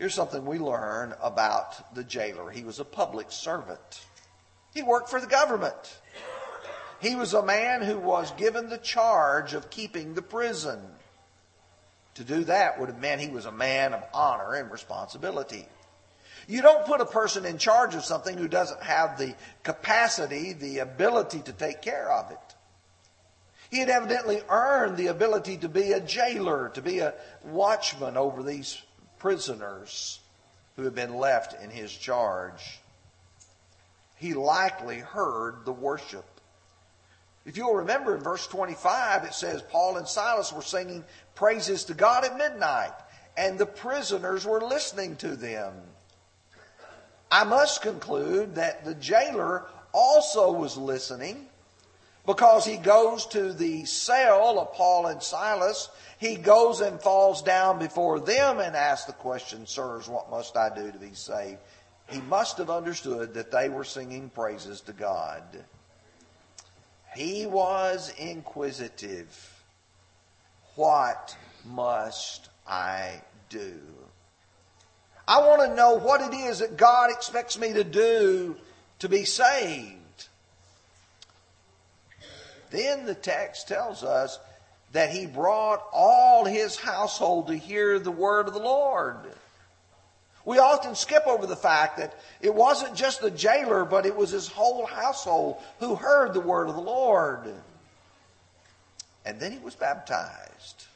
Here's 0.00 0.14
something 0.14 0.46
we 0.46 0.58
learn 0.58 1.14
about 1.20 1.94
the 1.94 2.02
jailer. 2.02 2.50
He 2.50 2.64
was 2.64 2.80
a 2.80 2.86
public 2.86 3.30
servant. 3.30 4.06
He 4.72 4.80
worked 4.80 5.10
for 5.10 5.20
the 5.20 5.26
government. 5.26 5.98
He 7.02 7.14
was 7.14 7.34
a 7.34 7.42
man 7.42 7.82
who 7.82 7.98
was 7.98 8.30
given 8.30 8.70
the 8.70 8.78
charge 8.78 9.52
of 9.52 9.68
keeping 9.68 10.14
the 10.14 10.22
prison. 10.22 10.80
To 12.14 12.24
do 12.24 12.44
that 12.44 12.80
would 12.80 12.88
have 12.88 12.98
meant 12.98 13.20
he 13.20 13.28
was 13.28 13.44
a 13.44 13.52
man 13.52 13.92
of 13.92 14.02
honor 14.14 14.54
and 14.54 14.70
responsibility. 14.70 15.68
You 16.48 16.62
don't 16.62 16.86
put 16.86 17.02
a 17.02 17.06
person 17.06 17.44
in 17.44 17.58
charge 17.58 17.94
of 17.94 18.02
something 18.02 18.38
who 18.38 18.48
doesn't 18.48 18.82
have 18.82 19.18
the 19.18 19.34
capacity, 19.64 20.54
the 20.54 20.78
ability 20.78 21.40
to 21.40 21.52
take 21.52 21.82
care 21.82 22.10
of 22.10 22.30
it. 22.30 22.54
He 23.70 23.80
had 23.80 23.90
evidently 23.90 24.40
earned 24.48 24.96
the 24.96 25.08
ability 25.08 25.58
to 25.58 25.68
be 25.68 25.92
a 25.92 26.00
jailer, 26.00 26.70
to 26.70 26.80
be 26.80 27.00
a 27.00 27.12
watchman 27.44 28.16
over 28.16 28.42
these 28.42 28.80
prisoners 29.20 30.18
who 30.76 30.82
had 30.82 30.94
been 30.94 31.14
left 31.14 31.62
in 31.62 31.70
his 31.70 31.92
charge. 31.92 32.80
He 34.16 34.34
likely 34.34 34.98
heard 34.98 35.64
the 35.64 35.72
worship. 35.72 36.24
If 37.46 37.56
you'll 37.56 37.74
remember 37.74 38.16
in 38.16 38.22
verse 38.22 38.46
25, 38.46 39.24
it 39.24 39.34
says 39.34 39.62
Paul 39.62 39.96
and 39.96 40.06
Silas 40.06 40.52
were 40.52 40.62
singing 40.62 41.04
praises 41.34 41.84
to 41.84 41.94
God 41.94 42.24
at 42.24 42.36
midnight, 42.36 42.92
and 43.36 43.58
the 43.58 43.66
prisoners 43.66 44.44
were 44.44 44.60
listening 44.60 45.16
to 45.16 45.36
them. 45.36 45.72
I 47.30 47.44
must 47.44 47.80
conclude 47.82 48.56
that 48.56 48.84
the 48.84 48.94
jailer 48.94 49.64
also 49.92 50.52
was 50.52 50.76
listening 50.76 51.46
because 52.34 52.64
he 52.64 52.76
goes 52.76 53.26
to 53.26 53.52
the 53.52 53.84
cell 53.84 54.58
of 54.58 54.72
Paul 54.74 55.06
and 55.06 55.22
Silas 55.22 55.88
he 56.20 56.36
goes 56.36 56.82
and 56.82 57.00
falls 57.00 57.40
down 57.40 57.78
before 57.78 58.20
them 58.20 58.60
and 58.60 58.76
asks 58.76 59.06
the 59.06 59.14
question, 59.14 59.66
Sirs, 59.66 60.06
what 60.06 60.30
must 60.30 60.54
I 60.54 60.68
do 60.72 60.92
to 60.92 60.98
be 60.98 61.14
saved? 61.14 61.56
He 62.10 62.20
must 62.20 62.58
have 62.58 62.68
understood 62.68 63.32
that 63.34 63.50
they 63.50 63.70
were 63.70 63.84
singing 63.84 64.28
praises 64.28 64.82
to 64.82 64.92
God. 64.92 65.42
He 67.16 67.46
was 67.46 68.12
inquisitive. 68.18 69.62
What 70.74 71.34
must 71.64 72.50
I 72.68 73.22
do? 73.48 73.80
I 75.26 75.40
want 75.40 75.62
to 75.62 75.74
know 75.74 75.94
what 75.94 76.20
it 76.20 76.36
is 76.36 76.58
that 76.58 76.76
God 76.76 77.10
expects 77.10 77.58
me 77.58 77.72
to 77.72 77.84
do 77.84 78.56
to 78.98 79.08
be 79.08 79.24
saved. 79.24 79.99
Then 82.70 83.04
the 83.04 83.14
text 83.14 83.68
tells 83.68 84.02
us 84.02 84.38
that 84.92 85.10
he 85.10 85.26
brought 85.26 85.84
all 85.92 86.44
his 86.44 86.76
household 86.76 87.48
to 87.48 87.56
hear 87.56 87.98
the 87.98 88.10
word 88.10 88.48
of 88.48 88.54
the 88.54 88.60
Lord. 88.60 89.16
We 90.44 90.58
often 90.58 90.94
skip 90.94 91.26
over 91.26 91.46
the 91.46 91.56
fact 91.56 91.98
that 91.98 92.14
it 92.40 92.54
wasn't 92.54 92.94
just 92.94 93.20
the 93.20 93.30
jailer, 93.30 93.84
but 93.84 94.06
it 94.06 94.16
was 94.16 94.30
his 94.30 94.48
whole 94.48 94.86
household 94.86 95.58
who 95.78 95.94
heard 95.94 96.32
the 96.32 96.40
word 96.40 96.68
of 96.68 96.74
the 96.74 96.80
Lord. 96.80 97.52
And 99.24 99.38
then 99.38 99.52
he 99.52 99.58
was 99.58 99.74
baptized. 99.74 100.86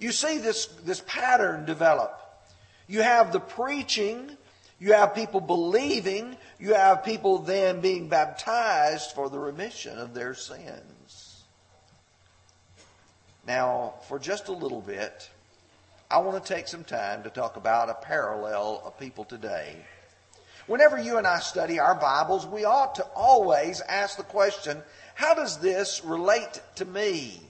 You 0.00 0.12
see 0.12 0.38
this, 0.38 0.66
this 0.84 1.02
pattern 1.06 1.64
develop. 1.64 2.20
You 2.86 3.02
have 3.02 3.32
the 3.32 3.40
preaching, 3.40 4.36
you 4.80 4.92
have 4.92 5.14
people 5.14 5.40
believing, 5.40 6.36
you 6.58 6.74
have 6.74 7.04
people 7.04 7.38
then 7.38 7.80
being 7.80 8.08
baptized 8.08 9.12
for 9.12 9.28
the 9.28 9.38
remission 9.38 9.98
of 9.98 10.14
their 10.14 10.34
sins. 10.34 11.44
Now, 13.46 13.94
for 14.08 14.18
just 14.18 14.48
a 14.48 14.52
little 14.52 14.80
bit, 14.80 15.30
I 16.10 16.18
want 16.18 16.42
to 16.42 16.54
take 16.54 16.68
some 16.68 16.84
time 16.84 17.22
to 17.24 17.30
talk 17.30 17.56
about 17.56 17.90
a 17.90 17.94
parallel 17.94 18.82
of 18.84 18.98
people 18.98 19.24
today. 19.24 19.76
Whenever 20.66 20.98
you 20.98 21.16
and 21.16 21.26
I 21.26 21.38
study 21.38 21.78
our 21.80 21.94
Bibles, 21.94 22.46
we 22.46 22.64
ought 22.64 22.94
to 22.96 23.06
always 23.16 23.80
ask 23.80 24.16
the 24.16 24.22
question, 24.22 24.82
how 25.14 25.34
does 25.34 25.58
this 25.58 26.04
relate 26.04 26.60
to 26.76 26.84
me? 26.84 27.40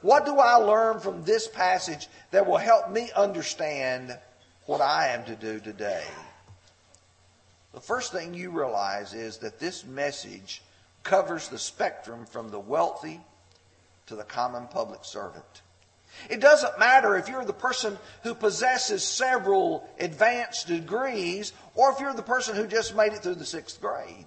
What 0.00 0.24
do 0.24 0.38
I 0.38 0.54
learn 0.54 1.00
from 1.00 1.24
this 1.24 1.48
passage 1.48 2.08
that 2.30 2.46
will 2.46 2.56
help 2.56 2.90
me 2.90 3.10
understand 3.14 4.16
what 4.66 4.80
I 4.80 5.08
am 5.08 5.24
to 5.24 5.34
do 5.34 5.58
today? 5.58 6.04
The 7.72 7.80
first 7.80 8.12
thing 8.12 8.34
you 8.34 8.50
realize 8.50 9.14
is 9.14 9.38
that 9.38 9.60
this 9.60 9.84
message 9.84 10.62
covers 11.02 11.48
the 11.48 11.58
spectrum 11.58 12.26
from 12.26 12.50
the 12.50 12.58
wealthy 12.58 13.20
to 14.06 14.16
the 14.16 14.24
common 14.24 14.66
public 14.66 15.04
servant. 15.04 15.62
It 16.28 16.40
doesn't 16.40 16.78
matter 16.78 17.16
if 17.16 17.28
you're 17.28 17.44
the 17.44 17.52
person 17.52 17.96
who 18.24 18.34
possesses 18.34 19.04
several 19.04 19.88
advanced 19.98 20.66
degrees 20.66 21.52
or 21.74 21.92
if 21.92 22.00
you're 22.00 22.12
the 22.12 22.22
person 22.22 22.56
who 22.56 22.66
just 22.66 22.96
made 22.96 23.12
it 23.12 23.20
through 23.20 23.36
the 23.36 23.46
sixth 23.46 23.80
grade. 23.80 24.26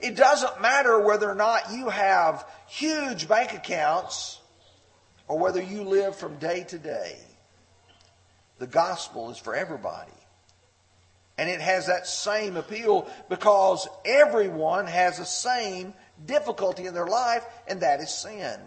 It 0.00 0.16
doesn't 0.16 0.62
matter 0.62 0.98
whether 0.98 1.30
or 1.30 1.34
not 1.34 1.72
you 1.72 1.90
have 1.90 2.46
huge 2.66 3.28
bank 3.28 3.52
accounts 3.52 4.40
or 5.28 5.38
whether 5.38 5.62
you 5.62 5.82
live 5.82 6.16
from 6.16 6.38
day 6.38 6.64
to 6.64 6.78
day. 6.78 7.18
The 8.58 8.66
gospel 8.66 9.30
is 9.30 9.38
for 9.38 9.54
everybody. 9.54 10.10
And 11.42 11.50
it 11.50 11.60
has 11.60 11.88
that 11.88 12.06
same 12.06 12.56
appeal 12.56 13.10
because 13.28 13.88
everyone 14.04 14.86
has 14.86 15.18
the 15.18 15.24
same 15.24 15.92
difficulty 16.24 16.86
in 16.86 16.94
their 16.94 17.08
life, 17.08 17.44
and 17.66 17.80
that 17.80 17.98
is 17.98 18.14
sin. 18.14 18.60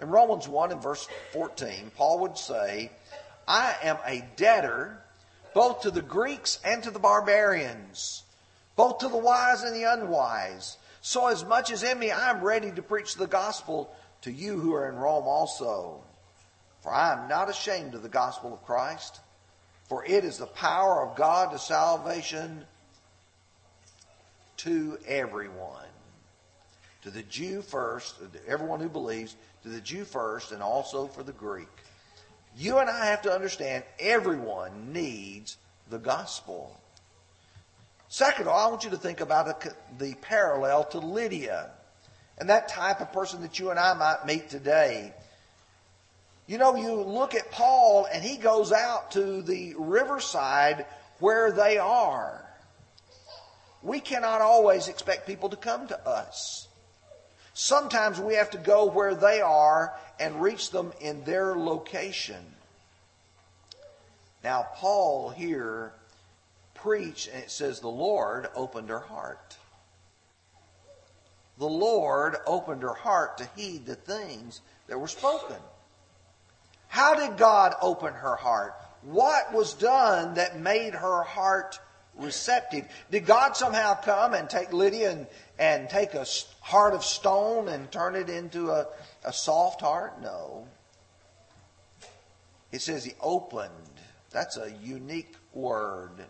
In 0.00 0.08
Romans 0.08 0.48
1 0.48 0.72
and 0.72 0.82
verse 0.82 1.06
14, 1.32 1.92
Paul 1.94 2.18
would 2.22 2.36
say, 2.36 2.90
I 3.46 3.72
am 3.84 3.98
a 4.04 4.26
debtor 4.34 5.00
both 5.54 5.82
to 5.82 5.92
the 5.92 6.02
Greeks 6.02 6.58
and 6.64 6.82
to 6.82 6.90
the 6.90 6.98
barbarians, 6.98 8.24
both 8.74 8.98
to 8.98 9.08
the 9.08 9.16
wise 9.16 9.62
and 9.62 9.76
the 9.76 9.84
unwise. 9.84 10.76
So, 11.02 11.28
as 11.28 11.44
much 11.44 11.70
as 11.70 11.84
in 11.84 12.00
me, 12.00 12.10
I 12.10 12.30
am 12.30 12.42
ready 12.42 12.72
to 12.72 12.82
preach 12.82 13.14
the 13.14 13.28
gospel 13.28 13.94
to 14.22 14.32
you 14.32 14.58
who 14.58 14.74
are 14.74 14.88
in 14.88 14.96
Rome 14.96 15.28
also. 15.28 16.02
For 16.80 16.92
I 16.92 17.12
am 17.12 17.28
not 17.28 17.48
ashamed 17.48 17.94
of 17.94 18.02
the 18.02 18.08
gospel 18.08 18.52
of 18.52 18.64
Christ, 18.64 19.20
for 19.92 20.06
it 20.06 20.24
is 20.24 20.38
the 20.38 20.46
power 20.46 21.06
of 21.06 21.14
God 21.16 21.52
to 21.52 21.58
salvation 21.58 22.64
to 24.56 24.96
everyone 25.06 25.84
to 27.02 27.10
the 27.10 27.22
Jew 27.24 27.60
first, 27.60 28.14
everyone 28.48 28.80
who 28.80 28.88
believes, 28.88 29.36
to 29.64 29.68
the 29.68 29.82
Jew 29.82 30.04
first, 30.04 30.50
and 30.50 30.62
also 30.62 31.08
for 31.08 31.22
the 31.22 31.32
Greek. 31.32 31.68
You 32.56 32.78
and 32.78 32.88
I 32.88 33.04
have 33.04 33.20
to 33.22 33.30
understand 33.30 33.84
everyone 34.00 34.94
needs 34.94 35.58
the 35.90 35.98
gospel. 35.98 36.74
Second 38.08 38.46
of 38.46 38.48
all, 38.48 38.68
I 38.68 38.70
want 38.70 38.84
you 38.84 38.90
to 38.90 38.96
think 38.96 39.20
about 39.20 39.62
the 39.98 40.14
parallel 40.22 40.84
to 40.84 41.00
Lydia 41.00 41.68
and 42.38 42.48
that 42.48 42.68
type 42.68 43.02
of 43.02 43.12
person 43.12 43.42
that 43.42 43.58
you 43.58 43.68
and 43.68 43.78
I 43.78 43.92
might 43.92 44.24
meet 44.24 44.48
today. 44.48 45.12
You 46.52 46.58
know, 46.58 46.76
you 46.76 46.96
look 46.96 47.34
at 47.34 47.50
Paul 47.50 48.06
and 48.12 48.22
he 48.22 48.36
goes 48.36 48.72
out 48.72 49.12
to 49.12 49.40
the 49.40 49.74
riverside 49.78 50.84
where 51.18 51.50
they 51.50 51.78
are. 51.78 52.44
We 53.82 54.00
cannot 54.00 54.42
always 54.42 54.86
expect 54.86 55.26
people 55.26 55.48
to 55.48 55.56
come 55.56 55.88
to 55.88 56.06
us. 56.06 56.68
Sometimes 57.54 58.20
we 58.20 58.34
have 58.34 58.50
to 58.50 58.58
go 58.58 58.84
where 58.84 59.14
they 59.14 59.40
are 59.40 59.94
and 60.20 60.42
reach 60.42 60.70
them 60.70 60.92
in 61.00 61.24
their 61.24 61.56
location. 61.56 62.44
Now, 64.44 64.68
Paul 64.74 65.30
here 65.30 65.94
preached, 66.74 67.28
and 67.28 67.42
it 67.42 67.50
says 67.50 67.80
the 67.80 67.88
Lord 67.88 68.46
opened 68.54 68.90
her 68.90 69.00
heart. 69.00 69.56
The 71.56 71.64
Lord 71.64 72.36
opened 72.44 72.82
her 72.82 72.92
heart 72.92 73.38
to 73.38 73.48
heed 73.56 73.86
the 73.86 73.94
things 73.94 74.60
that 74.88 75.00
were 75.00 75.08
spoken. 75.08 75.56
How 76.92 77.14
did 77.14 77.38
God 77.38 77.74
open 77.80 78.12
her 78.12 78.36
heart? 78.36 78.74
What 79.00 79.50
was 79.54 79.72
done 79.72 80.34
that 80.34 80.60
made 80.60 80.92
her 80.92 81.22
heart 81.22 81.80
receptive? 82.18 82.86
Did 83.10 83.24
God 83.24 83.56
somehow 83.56 83.94
come 83.94 84.34
and 84.34 84.50
take 84.50 84.74
Lydia 84.74 85.12
and, 85.12 85.26
and 85.58 85.88
take 85.88 86.12
a 86.12 86.26
heart 86.60 86.92
of 86.92 87.02
stone 87.02 87.68
and 87.68 87.90
turn 87.90 88.14
it 88.14 88.28
into 88.28 88.68
a, 88.72 88.88
a 89.24 89.32
soft 89.32 89.80
heart? 89.80 90.20
No. 90.20 90.68
It 92.72 92.82
says 92.82 93.06
he 93.06 93.12
opened. 93.22 93.72
That's 94.30 94.58
a 94.58 94.70
unique 94.82 95.34
word. 95.54 96.22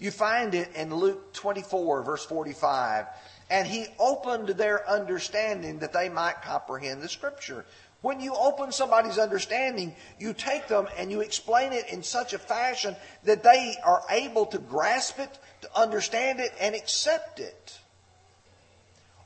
You 0.00 0.10
find 0.10 0.56
it 0.56 0.74
in 0.74 0.92
Luke 0.92 1.32
24, 1.34 2.02
verse 2.02 2.24
45. 2.24 3.06
And 3.48 3.66
he 3.66 3.86
opened 4.00 4.48
their 4.48 4.88
understanding 4.90 5.78
that 5.80 5.92
they 5.92 6.08
might 6.08 6.42
comprehend 6.42 7.00
the 7.00 7.08
scripture. 7.08 7.64
When 8.02 8.20
you 8.20 8.34
open 8.34 8.72
somebody's 8.72 9.18
understanding, 9.18 9.94
you 10.18 10.32
take 10.32 10.68
them 10.68 10.88
and 10.96 11.10
you 11.10 11.20
explain 11.20 11.72
it 11.72 11.90
in 11.90 12.02
such 12.02 12.32
a 12.32 12.38
fashion 12.38 12.96
that 13.24 13.42
they 13.42 13.76
are 13.84 14.02
able 14.08 14.46
to 14.46 14.58
grasp 14.58 15.18
it, 15.18 15.38
to 15.62 15.78
understand 15.78 16.40
it, 16.40 16.52
and 16.60 16.74
accept 16.74 17.40
it. 17.40 17.78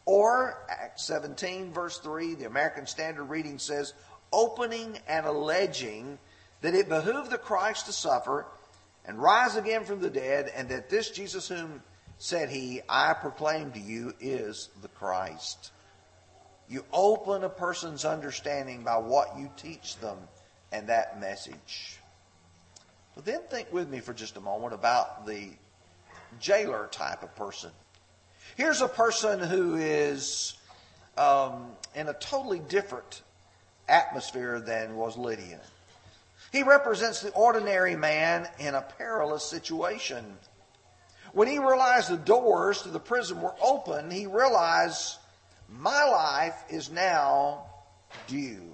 Or, 0.07 0.67
Acts 0.69 1.05
17, 1.05 1.73
verse 1.73 1.99
3, 1.99 2.35
the 2.35 2.47
American 2.47 2.87
Standard 2.87 3.25
Reading 3.25 3.59
says, 3.59 3.95
opening 4.33 4.99
and 5.07 5.25
alleging 5.25 6.19
that 6.61 6.75
it 6.75 6.89
behooved 6.89 7.31
the 7.31 7.39
Christ 7.39 7.87
to 7.87 7.93
suffer 7.93 8.47
and 9.07 9.23
rise 9.23 9.57
again 9.57 9.85
from 9.85 10.01
the 10.01 10.11
dead, 10.11 10.51
and 10.55 10.69
that 10.71 10.89
this 10.91 11.11
Jesus 11.11 11.47
whom 11.49 11.83
said 12.19 12.49
he, 12.49 12.81
I 12.89 13.13
proclaim 13.15 13.71
to 13.73 13.81
you, 13.81 14.15
is 14.19 14.71
the 14.83 14.89
Christ. 14.89 15.71
You 16.69 16.85
open 16.93 17.45
a 17.45 17.49
person's 17.49 18.05
understanding 18.05 18.83
by 18.83 18.97
what 18.97 19.39
you 19.39 19.51
teach 19.57 19.99
them 19.99 20.17
and 20.73 20.89
that 20.89 21.21
message. 21.21 21.99
But 23.15 23.25
then 23.25 23.41
think 23.51 23.73
with 23.73 23.89
me 23.89 24.01
for 24.01 24.13
just 24.13 24.37
a 24.37 24.41
moment 24.41 24.75
about 24.75 25.27
the 25.27 25.51
jailer 26.41 26.89
type 26.91 27.23
of 27.23 27.35
person. 27.37 27.71
Here's 28.57 28.81
a 28.81 28.89
person 28.89 29.41
who 29.41 29.77
is 29.77 30.55
um, 31.17 31.73
in 31.95 32.09
a 32.09 32.15
totally 32.15 32.59
different 32.61 33.23
atmosphere 33.89 34.61
than 34.61 34.97
was 34.97 35.17
Lydia. 35.17 35.61
He 36.53 36.63
represents 36.63 37.21
the 37.21 37.31
ordinary 37.31 37.97
man 37.97 38.49
in 38.59 38.75
a 38.75 38.83
perilous 38.83 39.45
situation. 39.45 40.25
When 41.33 41.49
he 41.49 41.59
realized 41.59 42.11
the 42.11 42.17
doors 42.17 42.83
to 42.83 42.91
the 42.91 43.01
prison 43.01 43.41
were 43.41 43.55
open, 43.61 44.11
he 44.11 44.27
realized 44.27 45.17
my 45.69 46.05
life 46.05 46.65
is 46.71 46.91
now 46.91 47.67
due. 48.27 48.73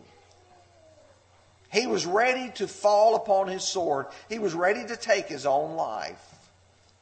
He 1.73 1.87
was 1.87 2.05
ready 2.05 2.51
to 2.57 2.67
fall 2.67 3.15
upon 3.15 3.47
his 3.47 3.63
sword. 3.63 4.07
He 4.29 4.39
was 4.39 4.55
ready 4.55 4.85
to 4.87 4.97
take 4.97 5.27
his 5.27 5.47
own 5.47 5.77
life. 5.77 6.21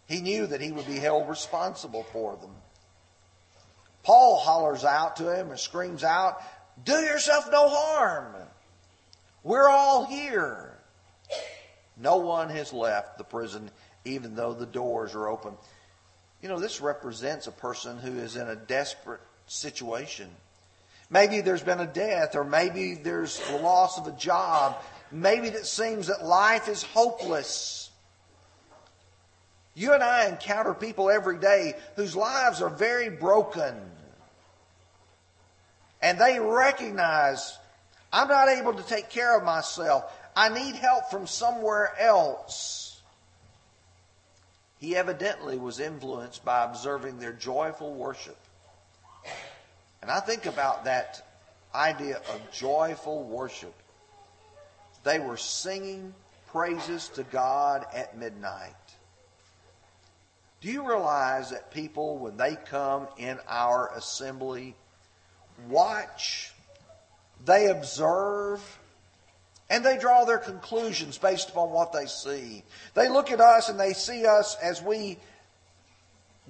He 0.07 0.21
knew 0.21 0.47
that 0.47 0.61
he 0.61 0.73
would 0.73 0.87
be 0.87 0.99
held 0.99 1.29
responsible 1.29 2.03
for 2.05 2.37
them. 2.37 2.55
Paul 4.03 4.39
hollers 4.39 4.85
out 4.85 5.17
to 5.17 5.35
him 5.35 5.51
and 5.51 5.59
screams 5.59 6.05
out, 6.05 6.43
Do 6.83 6.95
yourself 6.95 7.49
no 7.51 7.69
harm. 7.69 8.35
We're 9.43 9.69
all 9.69 10.05
here. 10.07 10.79
No 11.97 12.17
one 12.17 12.51
has 12.51 12.73
left 12.73 13.19
the 13.19 13.25
prison, 13.25 13.71
even 14.05 14.35
though 14.35 14.55
the 14.55 14.67
doors 14.67 15.15
are 15.15 15.29
open. 15.29 15.55
You 16.43 16.49
know, 16.49 16.59
this 16.59 16.81
represents 16.81 17.47
a 17.47 17.53
person 17.53 17.99
who 17.99 18.19
is 18.19 18.37
in 18.37 18.49
a 18.49 18.57
desperate 18.57 19.21
situation. 19.49 20.29
Maybe 21.11 21.41
there's 21.41 21.63
been 21.63 21.81
a 21.81 21.87
death, 21.87 22.37
or 22.37 22.45
maybe 22.45 22.95
there's 22.95 23.41
the 23.49 23.57
loss 23.57 23.99
of 23.99 24.07
a 24.07 24.13
job. 24.13 24.81
Maybe 25.11 25.49
it 25.49 25.67
seems 25.67 26.09
that 26.09 26.25
life 26.25 26.69
is 26.69 26.83
hopeless. 26.83 27.91
You 29.75 29.95
and 29.95 30.03
I 30.03 30.27
encounter 30.27 30.75
people 30.75 31.09
every 31.09 31.39
day 31.39 31.75
whose 31.97 32.15
lives 32.15 32.61
are 32.61 32.69
very 32.69 33.09
broken. 33.09 33.75
And 36.03 36.19
they 36.19 36.39
recognize, 36.39 37.57
I'm 38.13 38.29
not 38.29 38.49
able 38.49 38.75
to 38.75 38.83
take 38.83 39.09
care 39.09 39.37
of 39.37 39.45
myself. 39.45 40.13
I 40.37 40.49
need 40.49 40.75
help 40.75 41.11
from 41.11 41.27
somewhere 41.27 41.93
else. 41.99 43.01
He 44.79 44.95
evidently 44.95 45.59
was 45.59 45.81
influenced 45.81 46.45
by 46.45 46.65
observing 46.65 47.19
their 47.19 47.33
joyful 47.33 47.95
worship. 47.95 48.37
And 50.03 50.11
I 50.11 50.21
think 50.21 50.47
about 50.47 50.85
that 50.85 51.27
idea 51.75 52.17
of 52.17 52.41
joyful 52.53 53.25
worship. 53.25 53.75
They 55.05 55.19
were 55.19 55.37
singing 55.37 56.15
praises 56.49 57.09
to 57.11 57.25
God 57.25 57.87
at 57.95 58.19
midnight. 58.19 58.75
Do 60.61 60.71
you 60.71 60.87
realize 60.87 61.51
that 61.51 61.71
people, 61.71 62.19
when 62.19 62.37
they 62.37 62.57
come 62.57 63.07
in 63.17 63.39
our 63.47 63.93
assembly, 63.97 64.75
watch, 65.69 66.53
they 67.45 67.67
observe, 67.67 68.61
and 69.71 69.85
they 69.85 69.99
draw 69.99 70.25
their 70.25 70.39
conclusions 70.39 71.19
based 71.19 71.51
upon 71.51 71.71
what 71.71 71.93
they 71.93 72.07
see. 72.07 72.65
They 72.95 73.09
look 73.09 73.31
at 73.31 73.41
us 73.41 73.69
and 73.69 73.79
they 73.79 73.93
see 73.93 74.27
us 74.27 74.57
as 74.63 74.83
we 74.83 75.19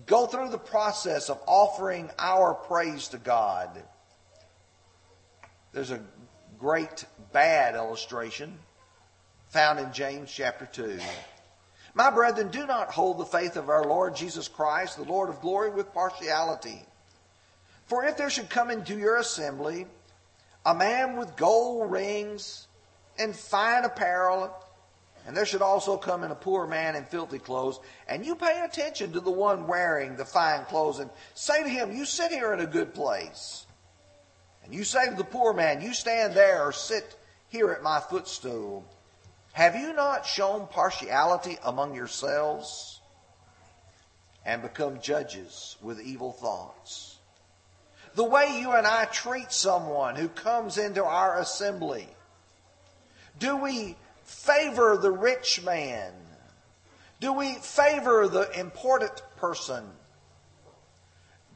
go 0.07 0.27
through 0.27 0.51
the 0.51 0.59
process 0.59 1.29
of 1.29 1.41
offering 1.47 2.11
our 2.19 2.55
praise 2.55 3.09
to 3.09 3.19
God. 3.19 3.83
There's 5.73 5.91
a 5.91 6.01
great 6.59 7.05
bad 7.33 7.75
illustration 7.75 8.59
found 9.49 9.79
in 9.79 9.93
James 9.93 10.31
chapter 10.33 10.67
2. 10.67 10.99
My 11.95 12.11
brethren, 12.11 12.49
do 12.49 12.67
not 12.67 12.91
hold 12.91 13.19
the 13.19 13.25
faith 13.25 13.57
of 13.57 13.69
our 13.69 13.85
Lord 13.85 14.15
Jesus 14.15 14.47
Christ, 14.47 14.97
the 14.97 15.05
Lord 15.05 15.31
of 15.31 15.41
glory, 15.41 15.71
with 15.71 15.93
partiality. 15.93 16.83
For 17.87 18.05
if 18.05 18.17
there 18.17 18.31
should 18.31 18.51
come 18.51 18.71
into 18.71 18.99
your 18.99 19.17
assembly 19.17 19.87
a 20.67 20.75
man 20.75 21.17
with 21.17 21.37
gold 21.37 21.91
rings 21.91 22.67
and 23.19 23.35
fine 23.35 23.85
apparel, 23.85 24.55
and 25.29 25.37
there 25.37 25.45
should 25.45 25.61
also 25.61 25.99
come 25.99 26.25
in 26.25 26.31
a 26.31 26.35
poor 26.35 26.67
man 26.67 26.97
in 26.97 27.05
filthy 27.05 27.39
clothes, 27.39 27.79
and 28.09 28.25
you 28.25 28.35
pay 28.35 28.63
attention 28.65 29.13
to 29.13 29.21
the 29.21 29.31
one 29.31 29.67
wearing 29.67 30.17
the 30.17 30.25
fine 30.25 30.65
clothes, 30.65 31.01
and 31.01 31.11
say 31.35 31.63
to 31.63 31.69
him, 31.69 31.95
You 31.95 32.07
sit 32.07 32.33
here 32.33 32.55
in 32.55 32.61
a 32.61 32.67
good 32.67 32.95
place. 32.95 33.67
And 34.65 34.73
you 34.73 34.85
say 34.85 35.07
to 35.07 35.15
the 35.15 35.25
poor 35.25 35.53
man, 35.53 35.83
You 35.83 35.93
stand 35.93 36.33
there 36.33 36.63
or 36.65 36.73
sit 36.73 37.15
here 37.51 37.71
at 37.73 37.83
my 37.83 38.01
footstool. 38.01 38.87
Have 39.53 39.77
you 39.77 39.93
not 39.93 40.25
shown 40.25 40.67
partiality 40.67 41.59
among 41.63 41.95
yourselves 41.95 42.99
and 44.47 44.63
become 44.63 44.99
judges 44.99 45.77
with 45.83 46.01
evil 46.01 46.33
thoughts? 46.33 47.19
The 48.15 48.25
way 48.25 48.61
you 48.61 48.73
and 48.73 48.87
I 48.87 49.05
treat 49.05 49.53
someone 49.53 50.17
who 50.17 50.31
comes 50.31 50.79
into 50.79 51.05
our 51.05 51.39
assembly, 51.39 52.09
do 53.39 53.59
we 53.59 53.95
favor 54.29 54.99
the 54.99 55.11
rich 55.11 55.63
man? 55.65 56.13
Do 57.19 57.33
we 57.33 57.55
favor 57.55 58.29
the 58.29 58.49
important 58.59 59.23
person? 59.39 59.85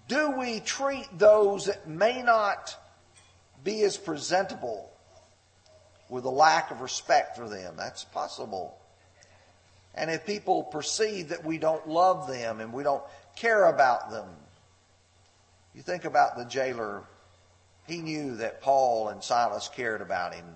Do 0.09 0.33
we 0.33 0.61
treat 0.61 1.07
those 1.19 1.67
that 1.67 1.87
may 1.87 2.23
not 2.23 2.77
be 3.63 3.83
as 3.83 3.97
presentable 3.97 4.91
with 6.09 6.25
a 6.25 6.31
lack 6.31 6.71
of 6.71 6.81
respect 6.81 7.37
for 7.37 7.49
them? 7.49 7.75
That's 7.77 8.05
possible. 8.05 8.77
And 9.95 10.11
if 10.11 10.25
people 10.27 10.65
perceive 10.65 11.29
that 11.29 11.45
we 11.45 11.59
don't 11.59 11.87
love 11.87 12.27
them 12.27 12.61
and 12.61 12.73
we 12.73 12.83
don't 12.83 13.05
care 13.37 13.67
about 13.67 14.11
them, 14.11 14.27
you 15.75 15.83
think 15.83 16.07
about 16.07 16.37
the 16.37 16.47
jailer. 16.47 17.03
He 17.87 17.99
knew 17.99 18.37
that 18.37 18.63
Paul 18.63 19.09
and 19.09 19.23
Silas 19.23 19.69
cared 19.69 20.01
about 20.01 20.35
him. 20.35 20.47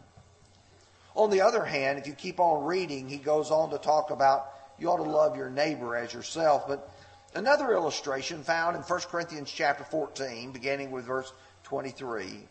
On 1.17 1.31
the 1.31 1.41
other 1.41 1.65
hand, 1.65 1.99
if 1.99 2.07
you 2.07 2.13
keep 2.13 2.39
on 2.39 2.65
reading, 2.65 3.09
he 3.09 3.17
goes 3.17 3.51
on 3.51 3.71
to 3.71 3.79
talk 3.79 4.11
about 4.11 4.53
you 4.79 4.91
ought 4.91 4.99
to 4.99 5.03
love 5.03 5.35
your 5.35 5.49
neighbor 5.49 5.97
as 5.97 6.13
yourself. 6.13 6.69
But 6.69 6.91
another 7.35 7.73
illustration 7.73 8.43
found 8.43 8.77
in 8.77 8.83
1 8.83 9.01
Corinthians 9.11 9.51
chapter 9.51 9.83
14, 9.85 10.53
beginning 10.53 10.91
with 10.91 11.07
verse 11.07 11.33
23. 11.65 12.47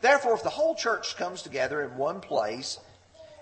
Therefore, 0.00 0.34
if 0.34 0.42
the 0.42 0.48
whole 0.48 0.74
church 0.74 1.16
comes 1.16 1.42
together 1.42 1.82
in 1.82 1.98
one 1.98 2.20
place, 2.20 2.78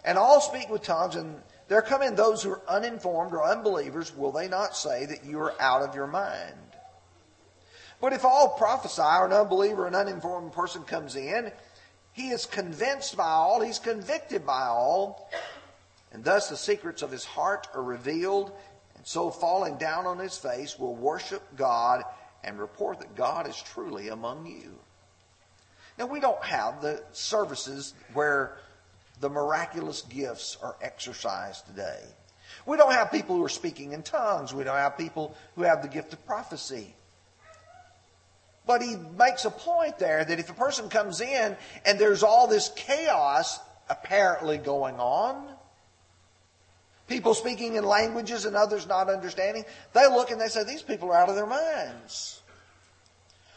and 0.04 0.18
all 0.18 0.40
speak 0.40 0.68
with 0.68 0.82
tongues, 0.82 1.14
and 1.14 1.40
there 1.68 1.82
come 1.82 2.02
in 2.02 2.16
those 2.16 2.42
who 2.42 2.50
are 2.50 2.62
uninformed 2.68 3.32
or 3.32 3.44
unbelievers, 3.44 4.14
will 4.16 4.32
they 4.32 4.48
not 4.48 4.76
say 4.76 5.06
that 5.06 5.24
you 5.24 5.38
are 5.38 5.54
out 5.60 5.82
of 5.82 5.94
your 5.94 6.06
mind? 6.08 6.54
But 8.00 8.12
if 8.12 8.24
all 8.24 8.50
prophesy, 8.58 9.02
or 9.02 9.26
an 9.26 9.32
unbeliever, 9.32 9.86
an 9.86 9.94
uninformed 9.94 10.52
person 10.52 10.82
comes 10.82 11.14
in, 11.14 11.52
he 12.16 12.30
is 12.30 12.46
convinced 12.46 13.14
by 13.14 13.28
all, 13.28 13.60
he's 13.60 13.78
convicted 13.78 14.46
by 14.46 14.62
all, 14.62 15.30
and 16.12 16.24
thus 16.24 16.48
the 16.48 16.56
secrets 16.56 17.02
of 17.02 17.10
his 17.10 17.26
heart 17.26 17.68
are 17.74 17.82
revealed, 17.82 18.52
and 18.96 19.06
so 19.06 19.30
falling 19.30 19.76
down 19.76 20.06
on 20.06 20.18
his 20.18 20.38
face 20.38 20.78
will 20.78 20.94
worship 20.94 21.42
God 21.58 22.04
and 22.42 22.58
report 22.58 23.00
that 23.00 23.14
God 23.16 23.46
is 23.46 23.62
truly 23.62 24.08
among 24.08 24.46
you. 24.46 24.78
Now, 25.98 26.06
we 26.06 26.18
don't 26.18 26.42
have 26.42 26.80
the 26.80 27.04
services 27.12 27.92
where 28.14 28.56
the 29.20 29.28
miraculous 29.28 30.00
gifts 30.00 30.56
are 30.62 30.76
exercised 30.80 31.66
today. 31.66 32.00
We 32.64 32.78
don't 32.78 32.92
have 32.92 33.12
people 33.12 33.36
who 33.36 33.44
are 33.44 33.50
speaking 33.50 33.92
in 33.92 34.02
tongues. 34.02 34.54
We 34.54 34.64
don't 34.64 34.76
have 34.76 34.96
people 34.96 35.36
who 35.54 35.64
have 35.64 35.82
the 35.82 35.88
gift 35.88 36.14
of 36.14 36.24
prophecy. 36.24 36.94
But 38.66 38.82
he 38.82 38.96
makes 39.16 39.44
a 39.44 39.50
point 39.50 39.98
there 39.98 40.24
that 40.24 40.38
if 40.38 40.50
a 40.50 40.54
person 40.54 40.88
comes 40.88 41.20
in 41.20 41.56
and 41.84 41.98
there's 41.98 42.22
all 42.22 42.48
this 42.48 42.70
chaos 42.74 43.60
apparently 43.88 44.58
going 44.58 44.96
on, 44.96 45.48
people 47.06 47.34
speaking 47.34 47.76
in 47.76 47.84
languages 47.84 48.44
and 48.44 48.56
others 48.56 48.86
not 48.86 49.08
understanding, 49.08 49.64
they 49.92 50.06
look 50.08 50.32
and 50.32 50.40
they 50.40 50.48
say, 50.48 50.64
these 50.64 50.82
people 50.82 51.10
are 51.10 51.16
out 51.16 51.28
of 51.28 51.36
their 51.36 51.46
minds. 51.46 52.40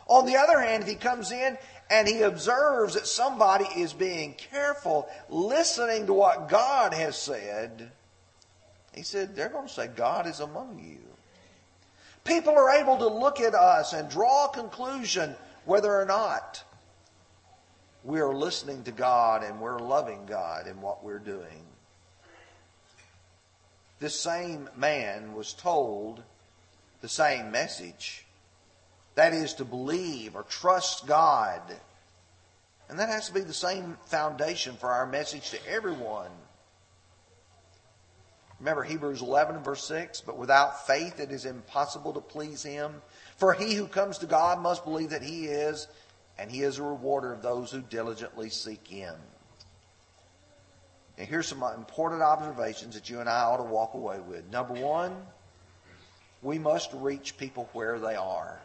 On 0.05 0.25
the 0.25 0.37
other 0.37 0.59
hand, 0.59 0.83
if 0.83 0.89
he 0.89 0.95
comes 0.95 1.31
in 1.31 1.57
and 1.89 2.07
he 2.07 2.21
observes 2.21 2.93
that 2.93 3.07
somebody 3.07 3.65
is 3.75 3.93
being 3.93 4.35
careful, 4.35 5.07
listening 5.29 6.05
to 6.05 6.13
what 6.13 6.49
God 6.49 6.93
has 6.93 7.17
said, 7.17 7.91
he 8.93 9.01
said, 9.01 9.35
they're 9.35 9.49
going 9.49 9.67
to 9.67 9.73
say, 9.73 9.87
God 9.87 10.27
is 10.27 10.39
among 10.39 10.79
you. 10.79 11.08
People 12.23 12.53
are 12.53 12.71
able 12.71 12.97
to 12.97 13.07
look 13.07 13.39
at 13.39 13.55
us 13.55 13.93
and 13.93 14.09
draw 14.09 14.45
a 14.45 14.53
conclusion 14.53 15.35
whether 15.65 15.93
or 15.93 16.05
not 16.05 16.63
we 18.03 18.19
are 18.19 18.33
listening 18.33 18.83
to 18.83 18.91
God 18.91 19.43
and 19.43 19.59
we're 19.59 19.79
loving 19.79 20.25
God 20.25 20.67
in 20.67 20.81
what 20.81 21.03
we're 21.03 21.19
doing. 21.19 21.65
This 23.99 24.17
same 24.17 24.69
man 24.75 25.33
was 25.33 25.53
told 25.53 26.23
the 27.01 27.09
same 27.09 27.51
message 27.51 28.25
that 29.15 29.33
is 29.33 29.53
to 29.55 29.65
believe 29.65 30.35
or 30.35 30.43
trust 30.43 31.05
God. 31.05 31.61
And 32.87 32.97
that 32.99 33.09
has 33.09 33.27
to 33.27 33.33
be 33.33 33.41
the 33.41 33.53
same 33.53 33.97
foundation 34.05 34.75
for 34.75 34.89
our 34.89 35.05
message 35.05 35.51
to 35.51 35.59
everyone. 35.67 36.31
Remember 38.59 38.83
Hebrews 38.83 39.21
11 39.21 39.63
verse 39.63 39.83
6? 39.85 40.21
But 40.21 40.37
without 40.37 40.85
faith 40.85 41.19
it 41.19 41.31
is 41.31 41.45
impossible 41.45 42.13
to 42.13 42.21
please 42.21 42.63
him. 42.63 43.01
For 43.37 43.53
he 43.53 43.73
who 43.73 43.87
comes 43.87 44.17
to 44.19 44.25
God 44.25 44.61
must 44.61 44.83
believe 44.83 45.11
that 45.11 45.23
he 45.23 45.45
is, 45.45 45.87
and 46.37 46.51
he 46.51 46.61
is 46.61 46.77
a 46.77 46.83
rewarder 46.83 47.31
of 47.33 47.41
those 47.41 47.71
who 47.71 47.81
diligently 47.81 48.49
seek 48.49 48.85
him. 48.87 49.15
And 51.17 51.27
here's 51.27 51.47
some 51.47 51.63
important 51.63 52.21
observations 52.21 52.95
that 52.95 53.09
you 53.09 53.19
and 53.19 53.29
I 53.29 53.41
ought 53.41 53.57
to 53.57 53.63
walk 53.63 53.93
away 53.93 54.19
with. 54.19 54.49
Number 54.51 54.73
one, 54.73 55.15
we 56.41 56.57
must 56.57 56.91
reach 56.93 57.37
people 57.37 57.69
where 57.73 57.99
they 57.99 58.15
are. 58.15 58.59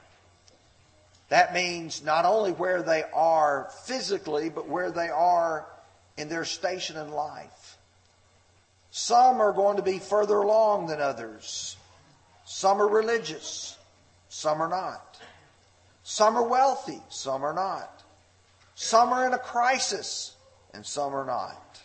That 1.30 1.52
means 1.52 2.04
not 2.04 2.24
only 2.24 2.52
where 2.52 2.82
they 2.82 3.02
are 3.12 3.68
physically, 3.84 4.50
but 4.50 4.68
where 4.68 4.92
they 4.92 5.08
are 5.08 5.66
in 6.16 6.28
their 6.28 6.44
station 6.44 6.96
in 6.96 7.10
life. 7.10 7.73
Some 8.96 9.40
are 9.40 9.52
going 9.52 9.78
to 9.78 9.82
be 9.82 9.98
further 9.98 10.36
along 10.36 10.86
than 10.86 11.00
others. 11.00 11.76
Some 12.44 12.80
are 12.80 12.86
religious. 12.86 13.76
Some 14.28 14.62
are 14.62 14.68
not. 14.68 15.18
Some 16.04 16.36
are 16.36 16.46
wealthy. 16.46 17.02
Some 17.08 17.42
are 17.42 17.52
not. 17.52 18.04
Some 18.76 19.12
are 19.12 19.26
in 19.26 19.32
a 19.32 19.38
crisis 19.38 20.36
and 20.72 20.86
some 20.86 21.12
are 21.12 21.26
not. 21.26 21.82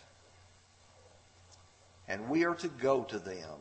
And 2.06 2.28
we 2.28 2.44
are 2.44 2.54
to 2.54 2.68
go 2.68 3.02
to 3.02 3.18
them. 3.18 3.58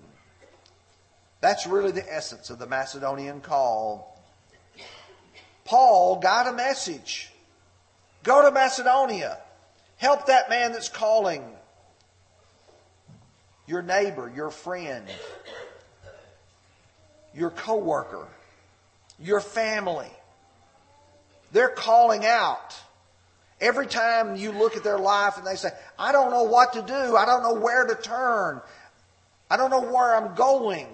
That's 1.42 1.66
really 1.66 1.92
the 1.92 2.14
essence 2.14 2.52
of 2.52 2.60
the 2.60 2.68
Macedonian 2.68 3.42
call 3.42 4.22
Paul 5.66 6.20
got 6.20 6.48
a 6.48 6.54
message. 6.54 7.32
Go 8.24 8.44
to 8.44 8.52
Macedonia. 8.52 9.40
Help 9.98 10.28
that 10.28 10.52
man 10.52 10.72
that's 10.72 10.90
calling. 10.90 11.44
Your 13.70 13.84
neighbor, 13.84 14.32
your 14.36 14.50
friend, 14.50 15.06
your 17.36 17.52
coworker, 17.52 18.28
your 19.20 19.42
family. 19.42 20.10
They're 21.52 21.70
calling 21.70 22.26
out. 22.26 22.76
Every 23.62 23.86
time 23.86 24.38
you 24.38 24.54
look 24.54 24.76
at 24.76 24.84
their 24.84 24.98
life 24.98 25.38
and 25.38 25.46
they 25.46 25.56
say, 25.56 25.70
I 26.00 26.12
don't 26.12 26.32
know 26.32 26.46
what 26.46 26.74
to 26.74 26.82
do. 26.82 27.16
I 27.16 27.28
don't 27.28 27.44
know 27.44 27.62
where 27.62 27.86
to 27.86 27.94
turn. 27.94 28.60
I 29.52 29.58
don't 29.58 29.70
know 29.70 29.82
where 29.82 30.16
I'm 30.16 30.34
going. 30.34 30.88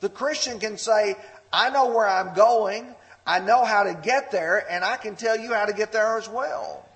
The 0.00 0.10
Christian 0.10 0.60
can 0.60 0.76
say, 0.76 1.14
I 1.50 1.70
know 1.70 1.86
where 1.94 2.06
I'm 2.06 2.34
going. 2.34 2.94
I 3.26 3.40
know 3.40 3.64
how 3.64 3.84
to 3.84 3.94
get 3.94 4.32
there, 4.32 4.70
and 4.70 4.84
I 4.84 4.96
can 4.96 5.16
tell 5.16 5.38
you 5.38 5.54
how 5.54 5.64
to 5.64 5.72
get 5.72 5.92
there 5.92 6.18
as 6.18 6.28
well. 6.28 6.86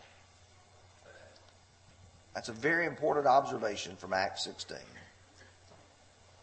That's 2.35 2.49
a 2.49 2.53
very 2.53 2.87
important 2.87 3.27
observation 3.27 3.97
from 3.97 4.12
Acts 4.12 4.44
16. 4.44 4.77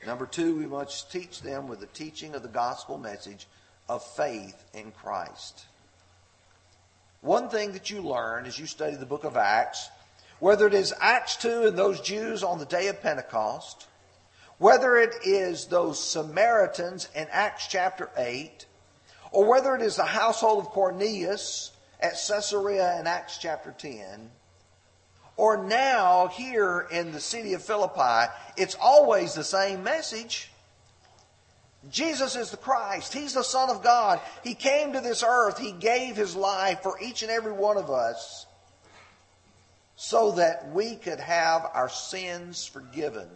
Number 0.05 0.25
two, 0.25 0.57
we 0.57 0.65
must 0.65 1.11
teach 1.11 1.41
them 1.41 1.67
with 1.67 1.79
the 1.79 1.87
teaching 1.87 2.33
of 2.33 2.41
the 2.41 2.47
gospel 2.47 2.97
message 2.97 3.47
of 3.87 4.03
faith 4.03 4.63
in 4.73 4.91
Christ. 4.91 5.65
One 7.21 7.49
thing 7.49 7.73
that 7.73 7.91
you 7.91 8.01
learn 8.01 8.45
as 8.45 8.57
you 8.57 8.65
study 8.65 8.95
the 8.95 9.05
book 9.05 9.25
of 9.25 9.37
Acts, 9.37 9.89
whether 10.39 10.65
it 10.65 10.73
is 10.73 10.93
Acts 10.99 11.35
2 11.35 11.67
and 11.67 11.77
those 11.77 12.01
Jews 12.01 12.41
on 12.41 12.57
the 12.57 12.65
day 12.65 12.87
of 12.87 13.01
Pentecost, 13.01 13.85
whether 14.57 14.97
it 14.97 15.13
is 15.23 15.65
those 15.65 16.03
Samaritans 16.03 17.09
in 17.13 17.27
Acts 17.29 17.67
chapter 17.67 18.09
8, 18.17 18.65
or 19.31 19.45
whether 19.45 19.75
it 19.75 19.81
is 19.81 19.97
the 19.97 20.05
household 20.05 20.65
of 20.65 20.71
Cornelius 20.71 21.71
at 21.99 22.13
Caesarea 22.13 22.99
in 22.99 23.05
Acts 23.05 23.37
chapter 23.37 23.73
10, 23.77 24.31
or 25.37 25.63
now 25.63 26.27
here 26.27 26.87
in 26.91 27.11
the 27.11 27.19
city 27.19 27.53
of 27.53 27.63
Philippi, 27.63 28.31
it's 28.57 28.75
always 28.75 29.33
the 29.33 29.43
same 29.43 29.83
message. 29.83 30.51
Jesus 31.89 32.35
is 32.35 32.51
the 32.51 32.57
Christ. 32.57 33.13
He's 33.13 33.33
the 33.33 33.43
Son 33.43 33.69
of 33.69 33.83
God. 33.83 34.19
He 34.43 34.53
came 34.53 34.93
to 34.93 35.01
this 35.01 35.23
earth. 35.27 35.57
He 35.57 35.71
gave 35.71 36.15
His 36.15 36.35
life 36.35 36.81
for 36.83 36.99
each 37.01 37.23
and 37.23 37.31
every 37.31 37.53
one 37.53 37.77
of 37.77 37.89
us 37.89 38.45
so 39.95 40.31
that 40.33 40.71
we 40.71 40.95
could 40.95 41.19
have 41.19 41.69
our 41.73 41.89
sins 41.89 42.65
forgiven. 42.65 43.27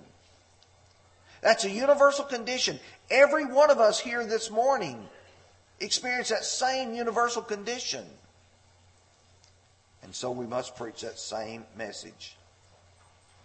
That's 1.41 1.63
a 1.63 1.69
universal 1.69 2.25
condition. 2.25 2.79
Every 3.09 3.45
one 3.45 3.69
of 3.69 3.79
us 3.79 3.99
here 3.99 4.25
this 4.25 4.49
morning 4.49 5.07
experienced 5.79 6.31
that 6.31 6.43
same 6.43 6.93
universal 6.93 7.41
condition. 7.41 8.05
And 10.05 10.13
so 10.13 10.29
we 10.29 10.45
must 10.45 10.75
preach 10.75 11.01
that 11.01 11.17
same 11.17 11.65
message. 11.75 12.37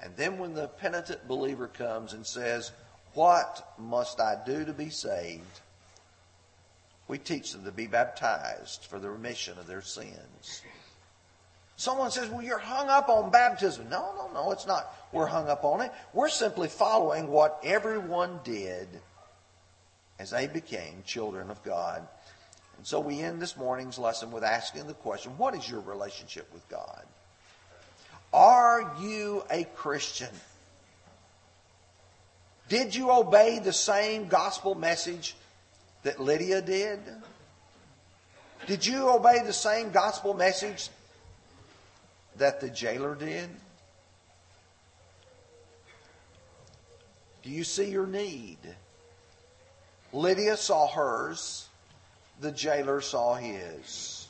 And 0.02 0.14
then 0.16 0.38
when 0.38 0.52
the 0.52 0.68
penitent 0.68 1.26
believer 1.26 1.66
comes 1.66 2.12
and 2.12 2.26
says, 2.26 2.70
What 3.14 3.66
must 3.78 4.20
I 4.20 4.36
do 4.44 4.66
to 4.66 4.74
be 4.74 4.90
saved? 4.90 5.60
We 7.08 7.16
teach 7.16 7.52
them 7.52 7.64
to 7.64 7.72
be 7.72 7.86
baptized 7.86 8.84
for 8.84 8.98
the 8.98 9.10
remission 9.10 9.58
of 9.58 9.66
their 9.66 9.80
sins. 9.80 10.62
Someone 11.76 12.10
says, 12.10 12.28
well, 12.28 12.42
you're 12.42 12.58
hung 12.58 12.90
up 12.90 13.08
on 13.08 13.30
baptism. 13.30 13.88
No, 13.88 14.12
no, 14.16 14.30
no, 14.32 14.52
it's 14.52 14.66
not. 14.66 14.94
We're 15.12 15.26
hung 15.26 15.48
up 15.48 15.64
on 15.64 15.80
it. 15.80 15.90
We're 16.12 16.28
simply 16.28 16.68
following 16.68 17.28
what 17.28 17.58
everyone 17.64 18.38
did 18.44 18.86
as 20.18 20.30
they 20.30 20.46
became 20.46 21.02
children 21.06 21.50
of 21.50 21.64
God. 21.64 22.06
And 22.80 22.86
so 22.86 22.98
we 22.98 23.20
end 23.20 23.42
this 23.42 23.58
morning's 23.58 23.98
lesson 23.98 24.30
with 24.30 24.42
asking 24.42 24.86
the 24.86 24.94
question, 24.94 25.32
what 25.36 25.54
is 25.54 25.68
your 25.68 25.80
relationship 25.80 26.50
with 26.50 26.66
God? 26.70 27.04
Are 28.32 28.94
you 28.98 29.44
a 29.50 29.64
Christian? 29.64 30.30
Did 32.70 32.94
you 32.94 33.10
obey 33.10 33.58
the 33.58 33.74
same 33.74 34.28
gospel 34.28 34.74
message 34.74 35.36
that 36.04 36.20
Lydia 36.20 36.62
did? 36.62 37.00
Did 38.66 38.86
you 38.86 39.10
obey 39.10 39.42
the 39.44 39.52
same 39.52 39.90
gospel 39.90 40.32
message 40.32 40.88
that 42.38 42.62
the 42.62 42.70
jailer 42.70 43.14
did? 43.14 43.50
Do 47.42 47.50
you 47.50 47.62
see 47.62 47.90
your 47.90 48.06
need? 48.06 48.56
Lydia 50.14 50.56
saw 50.56 50.88
hers, 50.88 51.68
the 52.40 52.52
jailer 52.52 53.00
saw 53.00 53.34
his. 53.34 54.28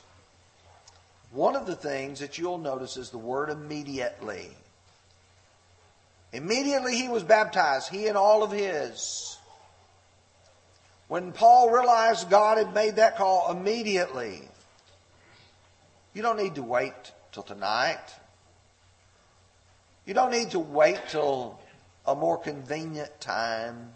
One 1.31 1.55
of 1.55 1.65
the 1.65 1.75
things 1.75 2.19
that 2.19 2.37
you'll 2.37 2.57
notice 2.57 2.97
is 2.97 3.09
the 3.09 3.17
word 3.17 3.49
immediately. 3.49 4.49
Immediately 6.33 6.95
he 6.95 7.07
was 7.07 7.23
baptized, 7.23 7.89
he 7.89 8.07
and 8.07 8.17
all 8.17 8.43
of 8.43 8.51
his. 8.51 9.37
When 11.07 11.31
Paul 11.31 11.71
realized 11.71 12.29
God 12.29 12.57
had 12.57 12.73
made 12.73 12.97
that 12.97 13.17
call 13.17 13.51
immediately, 13.51 14.41
you 16.13 16.21
don't 16.21 16.37
need 16.37 16.55
to 16.55 16.63
wait 16.63 16.93
till 17.31 17.43
tonight. 17.43 17.99
You 20.05 20.13
don't 20.13 20.31
need 20.31 20.51
to 20.51 20.59
wait 20.59 20.99
till 21.09 21.59
a 22.05 22.15
more 22.15 22.37
convenient 22.37 23.21
time. 23.21 23.93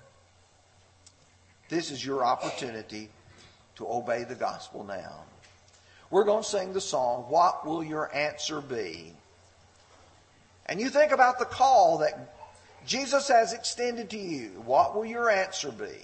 This 1.68 1.92
is 1.92 2.06
your 2.06 2.24
opportunity 2.24 3.10
to 3.76 3.88
obey 3.88 4.24
the 4.24 4.36
gospel 4.36 4.84
now. 4.84 5.24
We're 6.10 6.24
going 6.24 6.44
to 6.44 6.50
sing 6.50 6.74
the 6.74 6.82
song, 6.82 7.26
What 7.30 7.66
Will 7.66 7.84
Your 7.84 8.14
Answer 8.16 8.62
Be? 8.62 9.14
And 10.68 10.80
you 10.80 10.90
think 10.90 11.12
about 11.12 11.40
the 11.40 11.46
call 11.46 12.00
that 12.00 12.36
Jesus 12.86 13.28
has 13.28 13.54
extended 13.54 14.10
to 14.12 14.18
you. 14.18 14.50
What 14.66 14.96
will 14.96 15.06
your 15.06 15.30
answer 15.30 15.72
be? 15.72 15.98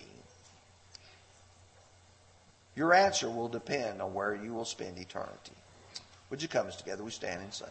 Your 2.76 2.94
answer 2.94 3.30
will 3.30 3.50
depend 3.50 4.02
on 4.02 4.14
where 4.14 4.36
you 4.36 4.54
will 4.54 4.66
spend 4.66 4.98
eternity. 4.98 5.54
Would 6.30 6.42
you 6.42 6.48
come 6.48 6.68
as 6.68 6.76
together 6.76 7.04
we 7.04 7.12
stand 7.12 7.42
and 7.42 7.54
sing? 7.54 7.68